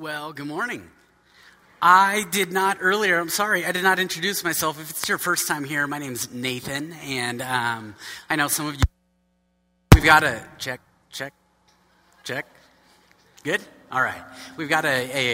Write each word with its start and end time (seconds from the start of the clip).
Well, 0.00 0.32
good 0.32 0.46
morning. 0.46 0.88
I 1.82 2.24
did 2.30 2.52
not 2.52 2.78
earlier, 2.80 3.18
I'm 3.18 3.28
sorry, 3.28 3.66
I 3.66 3.72
did 3.72 3.82
not 3.82 3.98
introduce 3.98 4.42
myself. 4.42 4.80
If 4.80 4.88
it's 4.88 5.06
your 5.06 5.18
first 5.18 5.46
time 5.46 5.62
here, 5.62 5.86
my 5.86 5.98
name 5.98 6.14
is 6.14 6.32
Nathan, 6.32 6.94
and 7.04 7.42
um, 7.42 7.94
I 8.30 8.36
know 8.36 8.48
some 8.48 8.68
of 8.68 8.76
you. 8.76 8.80
We've 9.92 10.02
got 10.02 10.22
a 10.22 10.42
check, 10.56 10.80
check, 11.10 11.34
check. 12.24 12.46
Good? 13.44 13.60
All 13.92 14.00
right. 14.00 14.22
We've 14.56 14.70
got 14.70 14.86
a, 14.86 14.88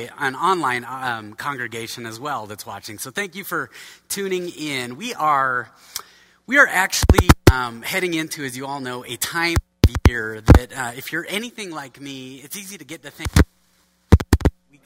a 0.06 0.10
an 0.18 0.34
online 0.34 0.84
um, 0.84 1.34
congregation 1.34 2.04
as 2.04 2.18
well 2.18 2.46
that's 2.46 2.66
watching. 2.66 2.98
So 2.98 3.12
thank 3.12 3.36
you 3.36 3.44
for 3.44 3.70
tuning 4.08 4.48
in. 4.48 4.96
We 4.96 5.14
are, 5.14 5.70
we 6.48 6.58
are 6.58 6.66
actually 6.66 7.28
um, 7.52 7.82
heading 7.82 8.14
into, 8.14 8.42
as 8.42 8.56
you 8.56 8.66
all 8.66 8.80
know, 8.80 9.04
a 9.04 9.14
time 9.14 9.54
of 9.86 9.94
year 10.08 10.40
that 10.40 10.76
uh, 10.76 10.90
if 10.96 11.12
you're 11.12 11.26
anything 11.28 11.70
like 11.70 12.00
me, 12.00 12.38
it's 12.38 12.56
easy 12.56 12.76
to 12.78 12.84
get 12.84 13.04
to 13.04 13.12
think 13.12 13.30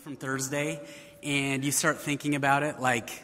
from 0.02 0.16
Thursday, 0.16 0.80
and 1.22 1.62
you 1.62 1.70
start 1.70 1.98
thinking 1.98 2.34
about 2.34 2.62
it 2.62 2.80
like 2.80 3.22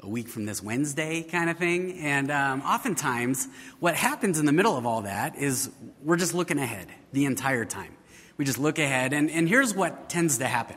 a 0.00 0.08
week 0.08 0.28
from 0.28 0.46
this 0.46 0.60
Wednesday 0.60 1.22
kind 1.22 1.48
of 1.48 1.58
thing. 1.58 2.00
And 2.00 2.30
um, 2.32 2.62
oftentimes, 2.62 3.46
what 3.78 3.94
happens 3.94 4.40
in 4.40 4.46
the 4.46 4.52
middle 4.52 4.76
of 4.76 4.84
all 4.84 5.02
that 5.02 5.36
is 5.36 5.70
we're 6.02 6.16
just 6.16 6.34
looking 6.34 6.58
ahead 6.58 6.88
the 7.12 7.26
entire 7.26 7.64
time. 7.64 7.96
We 8.36 8.44
just 8.44 8.58
look 8.58 8.80
ahead, 8.80 9.12
and, 9.12 9.30
and 9.30 9.48
here's 9.48 9.74
what 9.74 10.08
tends 10.08 10.38
to 10.38 10.46
happen. 10.46 10.76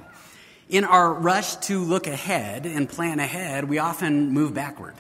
In 0.70 0.84
our 0.84 1.12
rush 1.12 1.56
to 1.68 1.80
look 1.80 2.06
ahead 2.06 2.68
and 2.68 2.88
plan 2.88 3.20
ahead, 3.20 3.68
we 3.68 3.80
often 3.80 4.32
move 4.32 4.54
backward. 4.54 4.94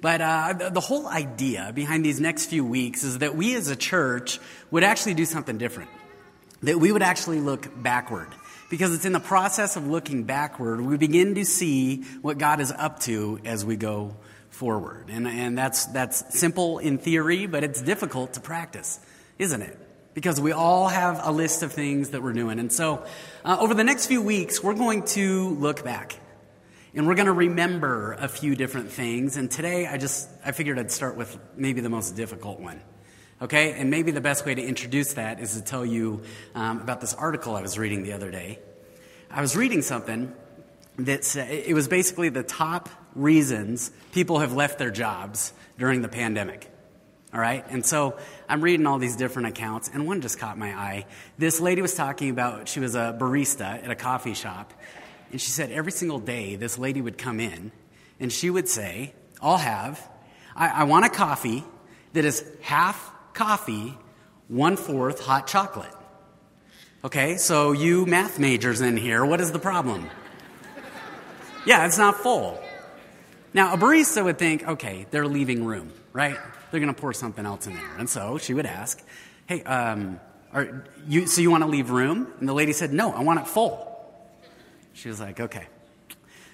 But 0.00 0.20
uh, 0.20 0.70
the 0.70 0.80
whole 0.80 1.08
idea 1.08 1.72
behind 1.74 2.04
these 2.04 2.20
next 2.20 2.46
few 2.46 2.64
weeks 2.64 3.02
is 3.02 3.18
that 3.18 3.34
we 3.34 3.56
as 3.56 3.68
a 3.68 3.76
church 3.76 4.38
would 4.70 4.84
actually 4.84 5.14
do 5.14 5.24
something 5.24 5.58
different. 5.58 5.90
That 6.62 6.78
we 6.78 6.92
would 6.92 7.02
actually 7.02 7.40
look 7.40 7.68
backward 7.82 8.28
because 8.68 8.94
it's 8.94 9.04
in 9.04 9.12
the 9.12 9.20
process 9.20 9.76
of 9.76 9.86
looking 9.86 10.24
backward 10.24 10.80
we 10.80 10.96
begin 10.96 11.34
to 11.34 11.44
see 11.44 12.02
what 12.22 12.38
God 12.38 12.60
is 12.60 12.72
up 12.72 13.00
to 13.00 13.40
as 13.44 13.64
we 13.64 13.76
go 13.76 14.16
forward. 14.50 15.06
And, 15.08 15.26
and 15.26 15.56
that's, 15.56 15.86
that's 15.86 16.38
simple 16.38 16.78
in 16.78 16.98
theory, 16.98 17.46
but 17.46 17.64
it's 17.64 17.80
difficult 17.80 18.34
to 18.34 18.40
practice, 18.40 19.00
isn't 19.38 19.62
it? 19.62 19.78
Because 20.14 20.40
we 20.40 20.52
all 20.52 20.88
have 20.88 21.20
a 21.22 21.30
list 21.30 21.62
of 21.62 21.72
things 21.72 22.10
that 22.10 22.22
we're 22.22 22.32
doing. 22.32 22.58
And 22.58 22.72
so, 22.72 23.06
uh, 23.44 23.56
over 23.60 23.74
the 23.74 23.84
next 23.84 24.06
few 24.06 24.20
weeks, 24.20 24.62
we're 24.62 24.74
going 24.74 25.04
to 25.04 25.50
look 25.50 25.84
back. 25.84 26.18
And 26.94 27.06
we're 27.06 27.14
going 27.14 27.26
to 27.26 27.32
remember 27.32 28.14
a 28.14 28.26
few 28.26 28.56
different 28.56 28.90
things. 28.90 29.36
And 29.36 29.50
today, 29.50 29.86
I 29.86 29.98
just, 29.98 30.28
I 30.44 30.52
figured 30.52 30.78
I'd 30.78 30.90
start 30.90 31.16
with 31.16 31.38
maybe 31.56 31.80
the 31.80 31.90
most 31.90 32.16
difficult 32.16 32.58
one. 32.58 32.80
Okay? 33.40 33.72
And 33.72 33.90
maybe 33.90 34.10
the 34.10 34.20
best 34.20 34.44
way 34.44 34.54
to 34.54 34.62
introduce 34.62 35.14
that 35.14 35.40
is 35.40 35.54
to 35.54 35.62
tell 35.62 35.84
you 35.84 36.22
um, 36.54 36.80
about 36.80 37.00
this 37.00 37.14
article 37.14 37.56
I 37.56 37.62
was 37.62 37.78
reading 37.78 38.02
the 38.02 38.12
other 38.12 38.30
day. 38.30 38.58
I 39.30 39.40
was 39.40 39.56
reading 39.56 39.82
something 39.82 40.32
that 40.98 41.36
it 41.36 41.74
was 41.74 41.86
basically 41.86 42.28
the 42.28 42.42
top 42.42 42.88
reasons 43.14 43.90
people 44.12 44.40
have 44.40 44.52
left 44.52 44.78
their 44.78 44.90
jobs 44.90 45.52
during 45.78 46.02
the 46.02 46.08
pandemic. 46.08 46.68
All 47.32 47.40
right? 47.40 47.64
And 47.68 47.84
so 47.84 48.18
I'm 48.48 48.62
reading 48.62 48.86
all 48.86 48.98
these 48.98 49.16
different 49.16 49.48
accounts, 49.48 49.90
and 49.92 50.06
one 50.06 50.22
just 50.22 50.38
caught 50.38 50.56
my 50.56 50.70
eye. 50.70 51.06
This 51.36 51.60
lady 51.60 51.82
was 51.82 51.94
talking 51.94 52.30
about, 52.30 52.68
she 52.68 52.80
was 52.80 52.94
a 52.94 53.16
barista 53.18 53.82
at 53.84 53.90
a 53.90 53.94
coffee 53.94 54.34
shop, 54.34 54.72
and 55.30 55.40
she 55.40 55.50
said 55.50 55.70
every 55.70 55.92
single 55.92 56.18
day 56.18 56.56
this 56.56 56.78
lady 56.78 57.02
would 57.02 57.18
come 57.18 57.38
in, 57.38 57.70
and 58.18 58.32
she 58.32 58.48
would 58.48 58.68
say, 58.68 59.12
I'll 59.42 59.58
have, 59.58 60.08
I, 60.56 60.68
I 60.68 60.84
want 60.84 61.04
a 61.04 61.10
coffee 61.10 61.64
that 62.14 62.24
is 62.24 62.44
half 62.62 63.12
coffee, 63.34 63.96
one 64.48 64.76
fourth 64.76 65.20
hot 65.20 65.46
chocolate. 65.46 65.92
Okay, 67.04 67.36
so 67.36 67.72
you 67.72 68.06
math 68.06 68.38
majors 68.38 68.80
in 68.80 68.96
here, 68.96 69.24
what 69.24 69.40
is 69.40 69.52
the 69.52 69.58
problem? 69.58 70.08
Yeah, 71.64 71.86
it's 71.86 71.98
not 71.98 72.16
full. 72.16 72.60
Now, 73.54 73.74
a 73.74 73.76
barista 73.76 74.24
would 74.24 74.38
think, 74.38 74.66
okay, 74.66 75.06
they're 75.10 75.26
leaving 75.26 75.64
room, 75.64 75.92
right? 76.12 76.36
They're 76.70 76.80
going 76.80 76.94
to 76.94 77.00
pour 77.00 77.12
something 77.12 77.46
else 77.46 77.66
in 77.66 77.74
there. 77.74 77.96
And 77.98 78.08
so 78.08 78.38
she 78.38 78.54
would 78.54 78.66
ask, 78.66 79.02
hey, 79.46 79.62
um, 79.62 80.20
are 80.52 80.84
you, 81.06 81.26
so 81.26 81.40
you 81.40 81.50
want 81.50 81.62
to 81.62 81.68
leave 81.68 81.90
room? 81.90 82.32
And 82.40 82.48
the 82.48 82.52
lady 82.52 82.72
said, 82.72 82.92
no, 82.92 83.12
I 83.12 83.22
want 83.22 83.40
it 83.40 83.46
full. 83.46 83.84
She 84.92 85.08
was 85.08 85.20
like, 85.20 85.40
okay. 85.40 85.66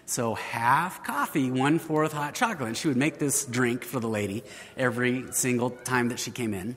So 0.06 0.34
half 0.34 1.04
coffee, 1.04 1.50
one 1.50 1.78
fourth 1.78 2.12
hot 2.12 2.34
chocolate. 2.34 2.68
And 2.68 2.76
she 2.76 2.88
would 2.88 2.96
make 2.96 3.18
this 3.18 3.44
drink 3.44 3.84
for 3.84 4.00
the 4.00 4.08
lady 4.08 4.44
every 4.76 5.32
single 5.32 5.70
time 5.70 6.08
that 6.08 6.18
she 6.18 6.30
came 6.30 6.54
in. 6.54 6.76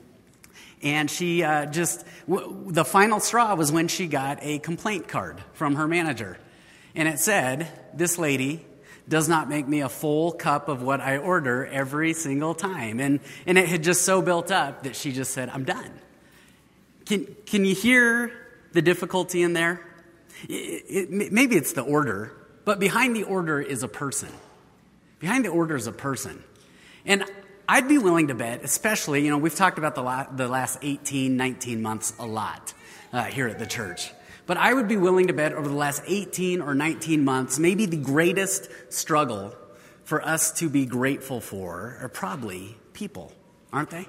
And 0.82 1.10
she 1.10 1.42
uh, 1.42 1.66
just, 1.66 2.04
w- 2.28 2.66
the 2.68 2.84
final 2.84 3.20
straw 3.20 3.54
was 3.54 3.72
when 3.72 3.88
she 3.88 4.06
got 4.06 4.38
a 4.42 4.60
complaint 4.60 5.08
card 5.08 5.42
from 5.52 5.74
her 5.74 5.88
manager. 5.88 6.38
And 6.94 7.08
it 7.08 7.18
said, 7.18 7.68
This 7.94 8.18
lady 8.18 8.64
does 9.08 9.28
not 9.28 9.48
make 9.48 9.66
me 9.66 9.80
a 9.80 9.88
full 9.88 10.32
cup 10.32 10.68
of 10.68 10.82
what 10.82 11.00
I 11.00 11.18
order 11.18 11.66
every 11.66 12.12
single 12.12 12.54
time. 12.54 13.00
And, 13.00 13.20
and 13.46 13.58
it 13.58 13.68
had 13.68 13.82
just 13.82 14.02
so 14.02 14.22
built 14.22 14.50
up 14.50 14.84
that 14.84 14.94
she 14.96 15.12
just 15.12 15.32
said, 15.32 15.48
I'm 15.48 15.64
done. 15.64 15.90
Can, 17.06 17.26
can 17.46 17.64
you 17.64 17.74
hear 17.74 18.32
the 18.72 18.82
difficulty 18.82 19.42
in 19.42 19.54
there? 19.54 19.80
It, 20.48 21.10
it, 21.10 21.32
maybe 21.32 21.56
it's 21.56 21.72
the 21.72 21.82
order, 21.82 22.32
but 22.68 22.78
behind 22.78 23.16
the 23.16 23.22
order 23.22 23.62
is 23.62 23.82
a 23.82 23.88
person. 23.88 24.28
Behind 25.20 25.42
the 25.42 25.48
order 25.48 25.74
is 25.74 25.86
a 25.86 25.92
person. 25.92 26.44
And 27.06 27.24
I'd 27.66 27.88
be 27.88 27.96
willing 27.96 28.28
to 28.28 28.34
bet, 28.34 28.62
especially, 28.62 29.24
you 29.24 29.30
know, 29.30 29.38
we've 29.38 29.54
talked 29.54 29.78
about 29.78 29.94
the, 29.94 30.02
la- 30.02 30.30
the 30.30 30.48
last 30.48 30.80
18, 30.82 31.34
19 31.34 31.80
months 31.80 32.12
a 32.18 32.26
lot 32.26 32.74
uh, 33.10 33.24
here 33.24 33.48
at 33.48 33.58
the 33.58 33.64
church. 33.64 34.12
But 34.44 34.58
I 34.58 34.74
would 34.74 34.86
be 34.86 34.98
willing 34.98 35.28
to 35.28 35.32
bet 35.32 35.54
over 35.54 35.66
the 35.66 35.74
last 35.74 36.02
18 36.06 36.60
or 36.60 36.74
19 36.74 37.24
months, 37.24 37.58
maybe 37.58 37.86
the 37.86 37.96
greatest 37.96 38.68
struggle 38.90 39.56
for 40.04 40.22
us 40.22 40.52
to 40.58 40.68
be 40.68 40.84
grateful 40.84 41.40
for 41.40 41.96
are 42.02 42.10
probably 42.10 42.76
people, 42.92 43.32
aren't 43.72 43.88
they? 43.88 44.06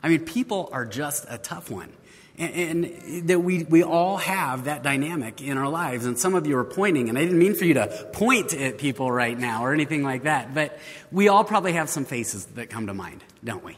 I 0.00 0.10
mean, 0.10 0.20
people 0.20 0.68
are 0.70 0.86
just 0.86 1.26
a 1.28 1.38
tough 1.38 1.72
one. 1.72 1.92
And, 2.38 2.84
and, 2.86 3.28
that 3.28 3.40
we, 3.40 3.64
we 3.64 3.82
all 3.82 4.16
have 4.16 4.64
that 4.64 4.82
dynamic 4.82 5.42
in 5.42 5.58
our 5.58 5.68
lives. 5.68 6.06
And 6.06 6.18
some 6.18 6.34
of 6.34 6.46
you 6.46 6.56
are 6.56 6.64
pointing, 6.64 7.10
and 7.10 7.18
I 7.18 7.22
didn't 7.22 7.38
mean 7.38 7.54
for 7.54 7.66
you 7.66 7.74
to 7.74 8.08
point 8.12 8.54
at 8.54 8.78
people 8.78 9.12
right 9.12 9.38
now 9.38 9.64
or 9.64 9.74
anything 9.74 10.02
like 10.02 10.22
that, 10.22 10.54
but 10.54 10.78
we 11.10 11.28
all 11.28 11.44
probably 11.44 11.74
have 11.74 11.90
some 11.90 12.06
faces 12.06 12.46
that 12.46 12.70
come 12.70 12.86
to 12.86 12.94
mind, 12.94 13.22
don't 13.44 13.62
we? 13.62 13.76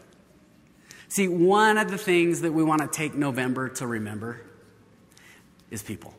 See, 1.09 1.29
one 1.29 1.79
of 1.79 1.91
the 1.91 1.99
things 1.99 2.41
that 2.41 2.53
we 2.53 2.63
want 2.63 2.81
to 2.81 2.89
take 2.89 3.15
November 3.15 3.69
to 3.71 3.87
remember 3.87 4.41
is 5.71 5.83
people. 5.83 6.15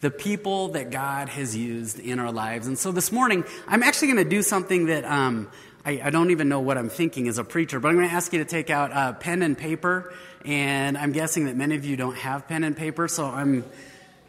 The 0.00 0.10
people 0.10 0.68
that 0.70 0.90
God 0.90 1.28
has 1.28 1.56
used 1.56 1.98
in 1.98 2.18
our 2.18 2.32
lives. 2.32 2.66
And 2.66 2.78
so 2.78 2.92
this 2.92 3.12
morning, 3.12 3.44
I'm 3.66 3.82
actually 3.82 4.08
going 4.08 4.24
to 4.24 4.30
do 4.30 4.42
something 4.42 4.86
that 4.86 5.04
um, 5.04 5.48
I, 5.84 6.00
I, 6.04 6.10
don't 6.10 6.30
even 6.30 6.48
know 6.48 6.60
what 6.60 6.76
I'm 6.78 6.88
thinking 6.88 7.28
as 7.28 7.38
a 7.38 7.44
preacher, 7.44 7.80
but 7.80 7.88
I'm 7.88 7.96
going 7.96 8.08
to 8.08 8.14
ask 8.14 8.32
you 8.32 8.40
to 8.40 8.44
take 8.44 8.70
out 8.70 8.92
uh, 8.92 9.12
pen 9.12 9.42
and 9.42 9.56
paper. 9.56 10.12
And 10.44 10.96
I'm 10.96 11.12
guessing 11.12 11.46
that 11.46 11.56
many 11.56 11.74
of 11.74 11.84
you 11.84 11.96
don't 11.96 12.16
have 12.16 12.48
pen 12.48 12.64
and 12.64 12.76
paper, 12.76 13.08
so 13.08 13.26
I'm. 13.26 13.64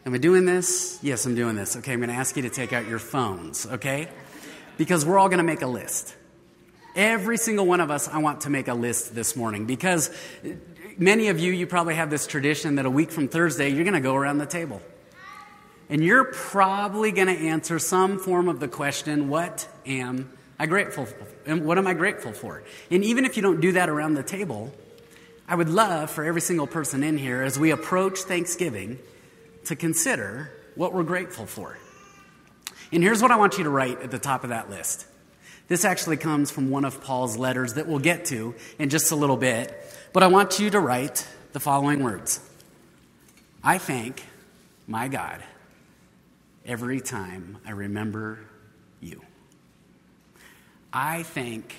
Am 0.06 0.14
I 0.14 0.18
doing 0.18 0.46
this? 0.46 0.98
Yes, 1.02 1.26
I'm 1.26 1.34
doing 1.34 1.56
this. 1.56 1.76
Okay, 1.76 1.92
I'm 1.92 1.98
going 1.98 2.08
to 2.08 2.16
ask 2.16 2.34
you 2.34 2.42
to 2.42 2.48
take 2.48 2.72
out 2.72 2.86
your 2.86 2.98
phones, 2.98 3.66
okay? 3.66 4.08
Because 4.78 5.04
we're 5.04 5.18
all 5.18 5.28
going 5.28 5.38
to 5.38 5.44
make 5.44 5.60
a 5.60 5.66
list. 5.66 6.16
Every 6.96 7.36
single 7.36 7.66
one 7.66 7.80
of 7.80 7.90
us, 7.90 8.08
I 8.08 8.18
want 8.18 8.42
to 8.42 8.50
make 8.50 8.68
a 8.68 8.74
list 8.74 9.14
this 9.14 9.36
morning 9.36 9.66
because 9.66 10.10
many 10.96 11.28
of 11.28 11.38
you, 11.38 11.52
you 11.52 11.66
probably 11.66 11.96
have 11.96 12.08
this 12.08 12.26
tradition 12.26 12.76
that 12.76 12.86
a 12.86 12.90
week 12.90 13.10
from 13.10 13.28
Thursday, 13.28 13.68
you're 13.68 13.84
going 13.84 13.94
to 13.94 14.00
go 14.00 14.14
around 14.14 14.38
the 14.38 14.46
table. 14.46 14.80
And 15.90 16.02
you're 16.02 16.24
probably 16.24 17.10
going 17.12 17.28
to 17.28 17.48
answer 17.48 17.78
some 17.78 18.18
form 18.18 18.48
of 18.48 18.58
the 18.58 18.68
question, 18.68 19.28
What 19.28 19.68
am 19.84 20.32
I 20.58 20.66
grateful 20.66 21.04
for? 21.04 21.26
And 21.46 21.64
What 21.64 21.78
am 21.78 21.86
I 21.86 21.94
grateful 21.94 22.32
for? 22.32 22.62
And 22.90 23.04
even 23.04 23.24
if 23.24 23.36
you 23.36 23.42
don't 23.42 23.60
do 23.60 23.72
that 23.72 23.88
around 23.88 24.14
the 24.14 24.22
table, 24.22 24.72
I 25.50 25.56
would 25.56 25.68
love 25.68 26.12
for 26.12 26.22
every 26.22 26.40
single 26.40 26.68
person 26.68 27.02
in 27.02 27.18
here, 27.18 27.42
as 27.42 27.58
we 27.58 27.72
approach 27.72 28.20
Thanksgiving, 28.20 29.00
to 29.64 29.74
consider 29.74 30.52
what 30.76 30.94
we're 30.94 31.02
grateful 31.02 31.44
for. 31.44 31.76
And 32.92 33.02
here's 33.02 33.20
what 33.20 33.32
I 33.32 33.36
want 33.36 33.58
you 33.58 33.64
to 33.64 33.70
write 33.70 34.00
at 34.00 34.12
the 34.12 34.18
top 34.20 34.44
of 34.44 34.50
that 34.50 34.70
list. 34.70 35.06
This 35.66 35.84
actually 35.84 36.18
comes 36.18 36.52
from 36.52 36.70
one 36.70 36.84
of 36.84 37.02
Paul's 37.02 37.36
letters 37.36 37.74
that 37.74 37.88
we'll 37.88 37.98
get 37.98 38.26
to 38.26 38.54
in 38.78 38.90
just 38.90 39.10
a 39.10 39.16
little 39.16 39.36
bit. 39.36 39.74
But 40.12 40.22
I 40.22 40.28
want 40.28 40.60
you 40.60 40.70
to 40.70 40.78
write 40.78 41.26
the 41.52 41.58
following 41.58 42.04
words 42.04 42.38
I 43.64 43.78
thank 43.78 44.22
my 44.86 45.08
God 45.08 45.42
every 46.64 47.00
time 47.00 47.58
I 47.66 47.72
remember 47.72 48.38
you. 49.00 49.20
I 50.92 51.24
thank 51.24 51.74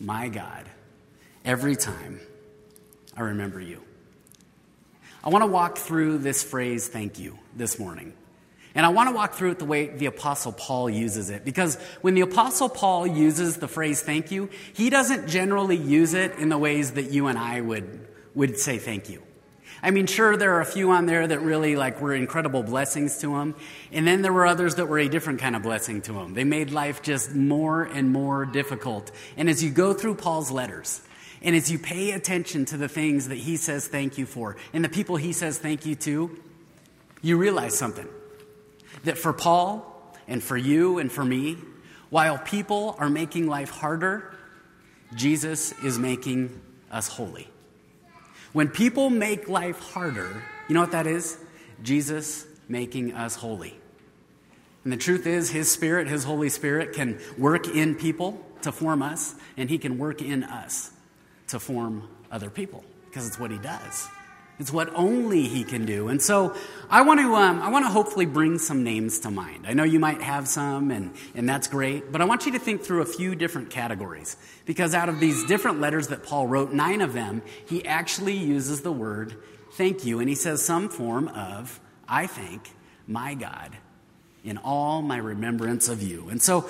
my 0.00 0.30
God 0.30 0.64
every 1.44 1.76
time 1.76 2.18
I 3.16 3.22
remember 3.22 3.60
you. 3.60 3.82
I 5.24 5.28
want 5.28 5.42
to 5.42 5.46
walk 5.46 5.78
through 5.78 6.18
this 6.18 6.42
phrase, 6.42 6.88
thank 6.88 7.18
you, 7.18 7.38
this 7.54 7.78
morning. 7.78 8.14
And 8.74 8.86
I 8.86 8.88
want 8.88 9.10
to 9.10 9.14
walk 9.14 9.34
through 9.34 9.52
it 9.52 9.58
the 9.58 9.66
way 9.66 9.86
the 9.86 10.06
Apostle 10.06 10.52
Paul 10.52 10.88
uses 10.88 11.30
it. 11.30 11.44
Because 11.44 11.76
when 12.00 12.14
the 12.14 12.22
Apostle 12.22 12.68
Paul 12.68 13.06
uses 13.06 13.58
the 13.58 13.68
phrase 13.68 14.00
thank 14.00 14.30
you, 14.30 14.48
he 14.72 14.88
doesn't 14.88 15.28
generally 15.28 15.76
use 15.76 16.14
it 16.14 16.36
in 16.38 16.48
the 16.48 16.58
ways 16.58 16.92
that 16.92 17.10
you 17.10 17.26
and 17.26 17.38
I 17.38 17.60
would, 17.60 18.08
would 18.34 18.58
say 18.58 18.78
thank 18.78 19.10
you. 19.10 19.22
I 19.82 19.90
mean, 19.90 20.06
sure, 20.06 20.36
there 20.36 20.54
are 20.54 20.60
a 20.60 20.66
few 20.66 20.92
on 20.92 21.06
there 21.06 21.26
that 21.26 21.40
really 21.40 21.74
like 21.74 22.00
were 22.00 22.14
incredible 22.14 22.62
blessings 22.62 23.18
to 23.18 23.36
him. 23.36 23.56
And 23.90 24.06
then 24.06 24.22
there 24.22 24.32
were 24.32 24.46
others 24.46 24.76
that 24.76 24.86
were 24.86 24.98
a 24.98 25.08
different 25.08 25.40
kind 25.40 25.56
of 25.56 25.62
blessing 25.62 26.02
to 26.02 26.18
him. 26.18 26.34
They 26.34 26.44
made 26.44 26.70
life 26.70 27.02
just 27.02 27.34
more 27.34 27.82
and 27.82 28.10
more 28.10 28.46
difficult. 28.46 29.10
And 29.36 29.50
as 29.50 29.62
you 29.62 29.70
go 29.70 29.92
through 29.92 30.14
Paul's 30.14 30.52
letters, 30.52 31.02
and 31.42 31.56
as 31.56 31.70
you 31.70 31.78
pay 31.78 32.12
attention 32.12 32.64
to 32.66 32.76
the 32.76 32.88
things 32.88 33.28
that 33.28 33.38
he 33.38 33.56
says 33.56 33.86
thank 33.86 34.16
you 34.18 34.26
for, 34.26 34.56
and 34.72 34.84
the 34.84 34.88
people 34.88 35.16
he 35.16 35.32
says 35.32 35.58
thank 35.58 35.84
you 35.84 35.94
to, 35.96 36.38
you 37.20 37.36
realize 37.36 37.76
something. 37.76 38.08
That 39.04 39.18
for 39.18 39.32
Paul, 39.32 39.92
and 40.28 40.42
for 40.42 40.56
you, 40.56 40.98
and 40.98 41.10
for 41.10 41.24
me, 41.24 41.58
while 42.10 42.38
people 42.38 42.96
are 42.98 43.10
making 43.10 43.48
life 43.48 43.70
harder, 43.70 44.34
Jesus 45.14 45.72
is 45.82 45.98
making 45.98 46.60
us 46.90 47.08
holy. 47.08 47.48
When 48.52 48.68
people 48.68 49.10
make 49.10 49.48
life 49.48 49.78
harder, 49.78 50.42
you 50.68 50.74
know 50.74 50.80
what 50.80 50.92
that 50.92 51.06
is? 51.06 51.38
Jesus 51.82 52.46
making 52.68 53.14
us 53.14 53.34
holy. 53.34 53.76
And 54.84 54.92
the 54.92 54.96
truth 54.96 55.26
is, 55.26 55.50
His 55.50 55.70
Spirit, 55.70 56.06
His 56.06 56.24
Holy 56.24 56.48
Spirit, 56.48 56.92
can 56.92 57.18
work 57.38 57.68
in 57.68 57.94
people 57.94 58.44
to 58.62 58.72
form 58.72 59.02
us, 59.02 59.34
and 59.56 59.68
He 59.68 59.78
can 59.78 59.98
work 59.98 60.22
in 60.22 60.44
us 60.44 60.90
to 61.52 61.60
form 61.60 62.08
other 62.30 62.50
people 62.50 62.84
because 63.06 63.26
it's 63.26 63.38
what 63.38 63.50
He 63.50 63.58
does. 63.58 64.08
It's 64.58 64.72
what 64.72 64.94
only 64.94 65.48
he 65.48 65.64
can 65.64 65.86
do. 65.86 66.08
And 66.08 66.20
so 66.20 66.54
I 66.88 67.02
want 67.02 67.18
to, 67.20 67.34
um, 67.34 67.60
I 67.62 67.70
want 67.70 67.84
to 67.86 67.90
hopefully 67.90 68.26
bring 68.26 68.58
some 68.58 68.84
names 68.84 69.18
to 69.20 69.30
mind. 69.30 69.66
I 69.66 69.72
know 69.72 69.82
you 69.82 69.98
might 69.98 70.20
have 70.20 70.46
some, 70.46 70.90
and, 70.90 71.14
and 71.34 71.48
that's 71.48 71.66
great, 71.66 72.12
but 72.12 72.20
I 72.20 72.26
want 72.26 72.46
you 72.46 72.52
to 72.52 72.58
think 72.58 72.82
through 72.82 73.02
a 73.02 73.06
few 73.06 73.34
different 73.34 73.70
categories. 73.70 74.36
Because 74.64 74.94
out 74.94 75.08
of 75.08 75.20
these 75.20 75.44
different 75.46 75.80
letters 75.80 76.08
that 76.08 76.22
Paul 76.22 76.46
wrote, 76.46 76.72
nine 76.72 77.00
of 77.00 77.12
them, 77.12 77.42
he 77.66 77.84
actually 77.84 78.36
uses 78.36 78.82
the 78.82 78.92
word 78.92 79.34
thank 79.72 80.04
you. 80.04 80.20
And 80.20 80.28
he 80.28 80.34
says 80.34 80.62
some 80.62 80.88
form 80.88 81.28
of, 81.28 81.80
I 82.06 82.26
thank 82.26 82.70
my 83.06 83.34
God 83.34 83.76
in 84.44 84.58
all 84.58 85.02
my 85.02 85.16
remembrance 85.16 85.88
of 85.88 86.02
you. 86.02 86.28
And 86.28 86.42
so, 86.42 86.68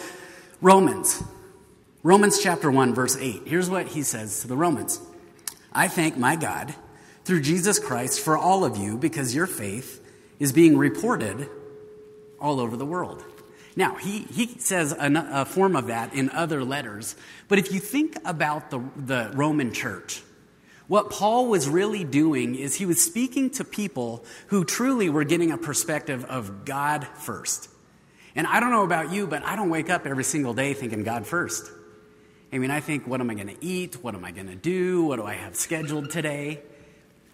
Romans, 0.60 1.22
Romans 2.04 2.40
chapter 2.42 2.68
1, 2.68 2.94
verse 2.94 3.16
8, 3.16 3.42
here's 3.46 3.70
what 3.70 3.86
he 3.86 4.02
says 4.02 4.40
to 4.40 4.48
the 4.48 4.56
Romans 4.56 5.00
I 5.72 5.86
thank 5.86 6.16
my 6.16 6.34
God 6.34 6.74
through 7.24 7.42
Jesus 7.42 7.78
Christ 7.78 8.18
for 8.20 8.36
all 8.36 8.64
of 8.64 8.76
you 8.76 8.98
because 8.98 9.36
your 9.36 9.46
faith 9.46 10.04
is 10.40 10.52
being 10.52 10.76
reported 10.76 11.48
all 12.40 12.58
over 12.58 12.76
the 12.76 12.84
world. 12.84 13.24
Now, 13.76 13.94
he, 13.94 14.22
he 14.22 14.48
says 14.58 14.92
a, 14.98 15.44
form 15.44 15.76
of 15.76 15.86
that 15.86 16.12
in 16.12 16.28
other 16.30 16.64
letters, 16.64 17.14
but 17.46 17.60
if 17.60 17.72
you 17.72 17.78
think 17.78 18.16
about 18.24 18.70
the, 18.70 18.82
the 18.96 19.30
Roman 19.34 19.72
church, 19.72 20.22
what 20.88 21.08
Paul 21.08 21.46
was 21.46 21.68
really 21.68 22.02
doing 22.02 22.56
is 22.56 22.74
he 22.74 22.84
was 22.84 23.00
speaking 23.00 23.48
to 23.50 23.64
people 23.64 24.24
who 24.48 24.64
truly 24.64 25.08
were 25.08 25.24
getting 25.24 25.52
a 25.52 25.56
perspective 25.56 26.24
of 26.24 26.64
God 26.64 27.06
first. 27.14 27.70
And 28.34 28.46
I 28.48 28.58
don't 28.58 28.72
know 28.72 28.82
about 28.82 29.12
you, 29.12 29.28
but 29.28 29.44
I 29.44 29.54
don't 29.54 29.70
wake 29.70 29.88
up 29.88 30.04
every 30.04 30.24
single 30.24 30.52
day 30.52 30.74
thinking 30.74 31.04
God 31.04 31.28
first. 31.28 31.70
I 32.52 32.58
mean, 32.58 32.70
I 32.70 32.80
think, 32.80 33.06
what 33.06 33.20
am 33.20 33.30
I 33.30 33.34
going 33.34 33.48
to 33.48 33.64
eat? 33.64 34.02
What 34.02 34.14
am 34.14 34.24
I 34.24 34.30
going 34.30 34.48
to 34.48 34.54
do? 34.54 35.04
What 35.04 35.16
do 35.16 35.24
I 35.24 35.34
have 35.34 35.56
scheduled 35.56 36.10
today? 36.10 36.60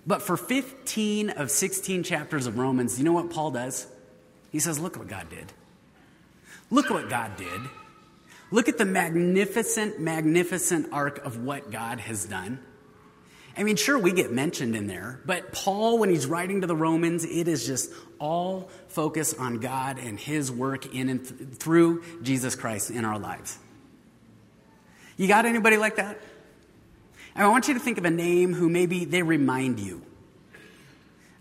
But 0.06 0.22
for 0.22 0.36
15 0.36 1.30
of 1.30 1.50
16 1.50 2.04
chapters 2.04 2.46
of 2.46 2.56
Romans, 2.56 2.98
you 2.98 3.04
know 3.04 3.12
what 3.12 3.30
Paul 3.30 3.50
does? 3.50 3.86
He 4.50 4.60
says, 4.60 4.78
Look 4.78 4.96
what 4.96 5.08
God 5.08 5.28
did. 5.28 5.52
Look 6.70 6.88
what 6.88 7.10
God 7.10 7.36
did. 7.36 7.60
Look 8.50 8.68
at 8.68 8.78
the 8.78 8.84
magnificent, 8.84 10.00
magnificent 10.00 10.88
arc 10.92 11.24
of 11.24 11.42
what 11.44 11.70
God 11.70 12.00
has 12.00 12.24
done. 12.24 12.60
I 13.56 13.64
mean, 13.64 13.76
sure, 13.76 13.98
we 13.98 14.12
get 14.12 14.32
mentioned 14.32 14.76
in 14.76 14.86
there, 14.86 15.20
but 15.26 15.52
Paul, 15.52 15.98
when 15.98 16.10
he's 16.10 16.26
writing 16.26 16.60
to 16.60 16.68
the 16.68 16.76
Romans, 16.76 17.24
it 17.24 17.48
is 17.48 17.66
just 17.66 17.92
all 18.20 18.70
focus 18.86 19.34
on 19.34 19.58
God 19.58 19.98
and 19.98 20.18
his 20.18 20.50
work 20.50 20.94
in 20.94 21.08
and 21.08 21.26
th- 21.26 21.50
through 21.54 22.04
Jesus 22.22 22.54
Christ 22.54 22.90
in 22.90 23.04
our 23.04 23.18
lives. 23.18 23.58
You 25.18 25.28
got 25.28 25.44
anybody 25.44 25.76
like 25.76 25.96
that? 25.96 26.18
I 27.34 27.46
want 27.48 27.68
you 27.68 27.74
to 27.74 27.80
think 27.80 27.98
of 27.98 28.04
a 28.04 28.10
name 28.10 28.54
who 28.54 28.68
maybe 28.68 29.04
they 29.04 29.22
remind 29.22 29.78
you 29.78 30.02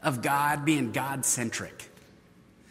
of 0.03 0.21
God 0.21 0.65
being 0.65 0.91
God 0.91 1.25
centric, 1.25 1.89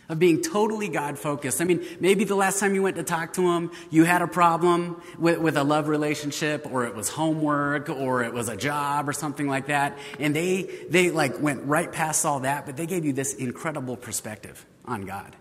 of 0.08 0.19
being 0.19 0.43
totally 0.43 0.88
God 0.88 1.19
focused. 1.19 1.61
I 1.61 1.64
mean, 1.64 1.85
maybe 2.00 2.25
the 2.25 2.37
last 2.37 2.61
time 2.61 2.75
you 2.75 2.82
went 2.82 2.97
to 2.97 3.03
talk 3.03 3.32
to 3.35 3.43
him, 3.43 3.73
you 3.91 4.05
had 4.05 4.23
a 4.23 4.29
problem 4.29 5.03
with, 5.19 5.38
with 5.38 5.56
a 5.56 5.64
love 5.64 5.88
relationship, 5.88 6.67
or 6.70 6.87
it 6.87 6.94
was 6.94 7.08
homework, 7.08 7.88
or 7.88 8.23
it 8.23 8.32
was 8.32 8.49
a 8.49 8.56
job, 8.56 9.08
or 9.08 9.12
something 9.12 9.49
like 9.49 9.67
that. 9.67 9.99
And 10.20 10.35
they, 10.35 10.62
they 10.88 11.11
like 11.11 11.41
went 11.41 11.64
right 11.64 11.91
past 11.91 12.25
all 12.25 12.41
that, 12.41 12.67
but 12.67 12.76
they 12.76 12.87
gave 12.87 13.05
you 13.05 13.12
this 13.12 13.35
incredible 13.35 13.97
perspective 13.97 14.64
on 14.85 15.05
God. 15.05 15.35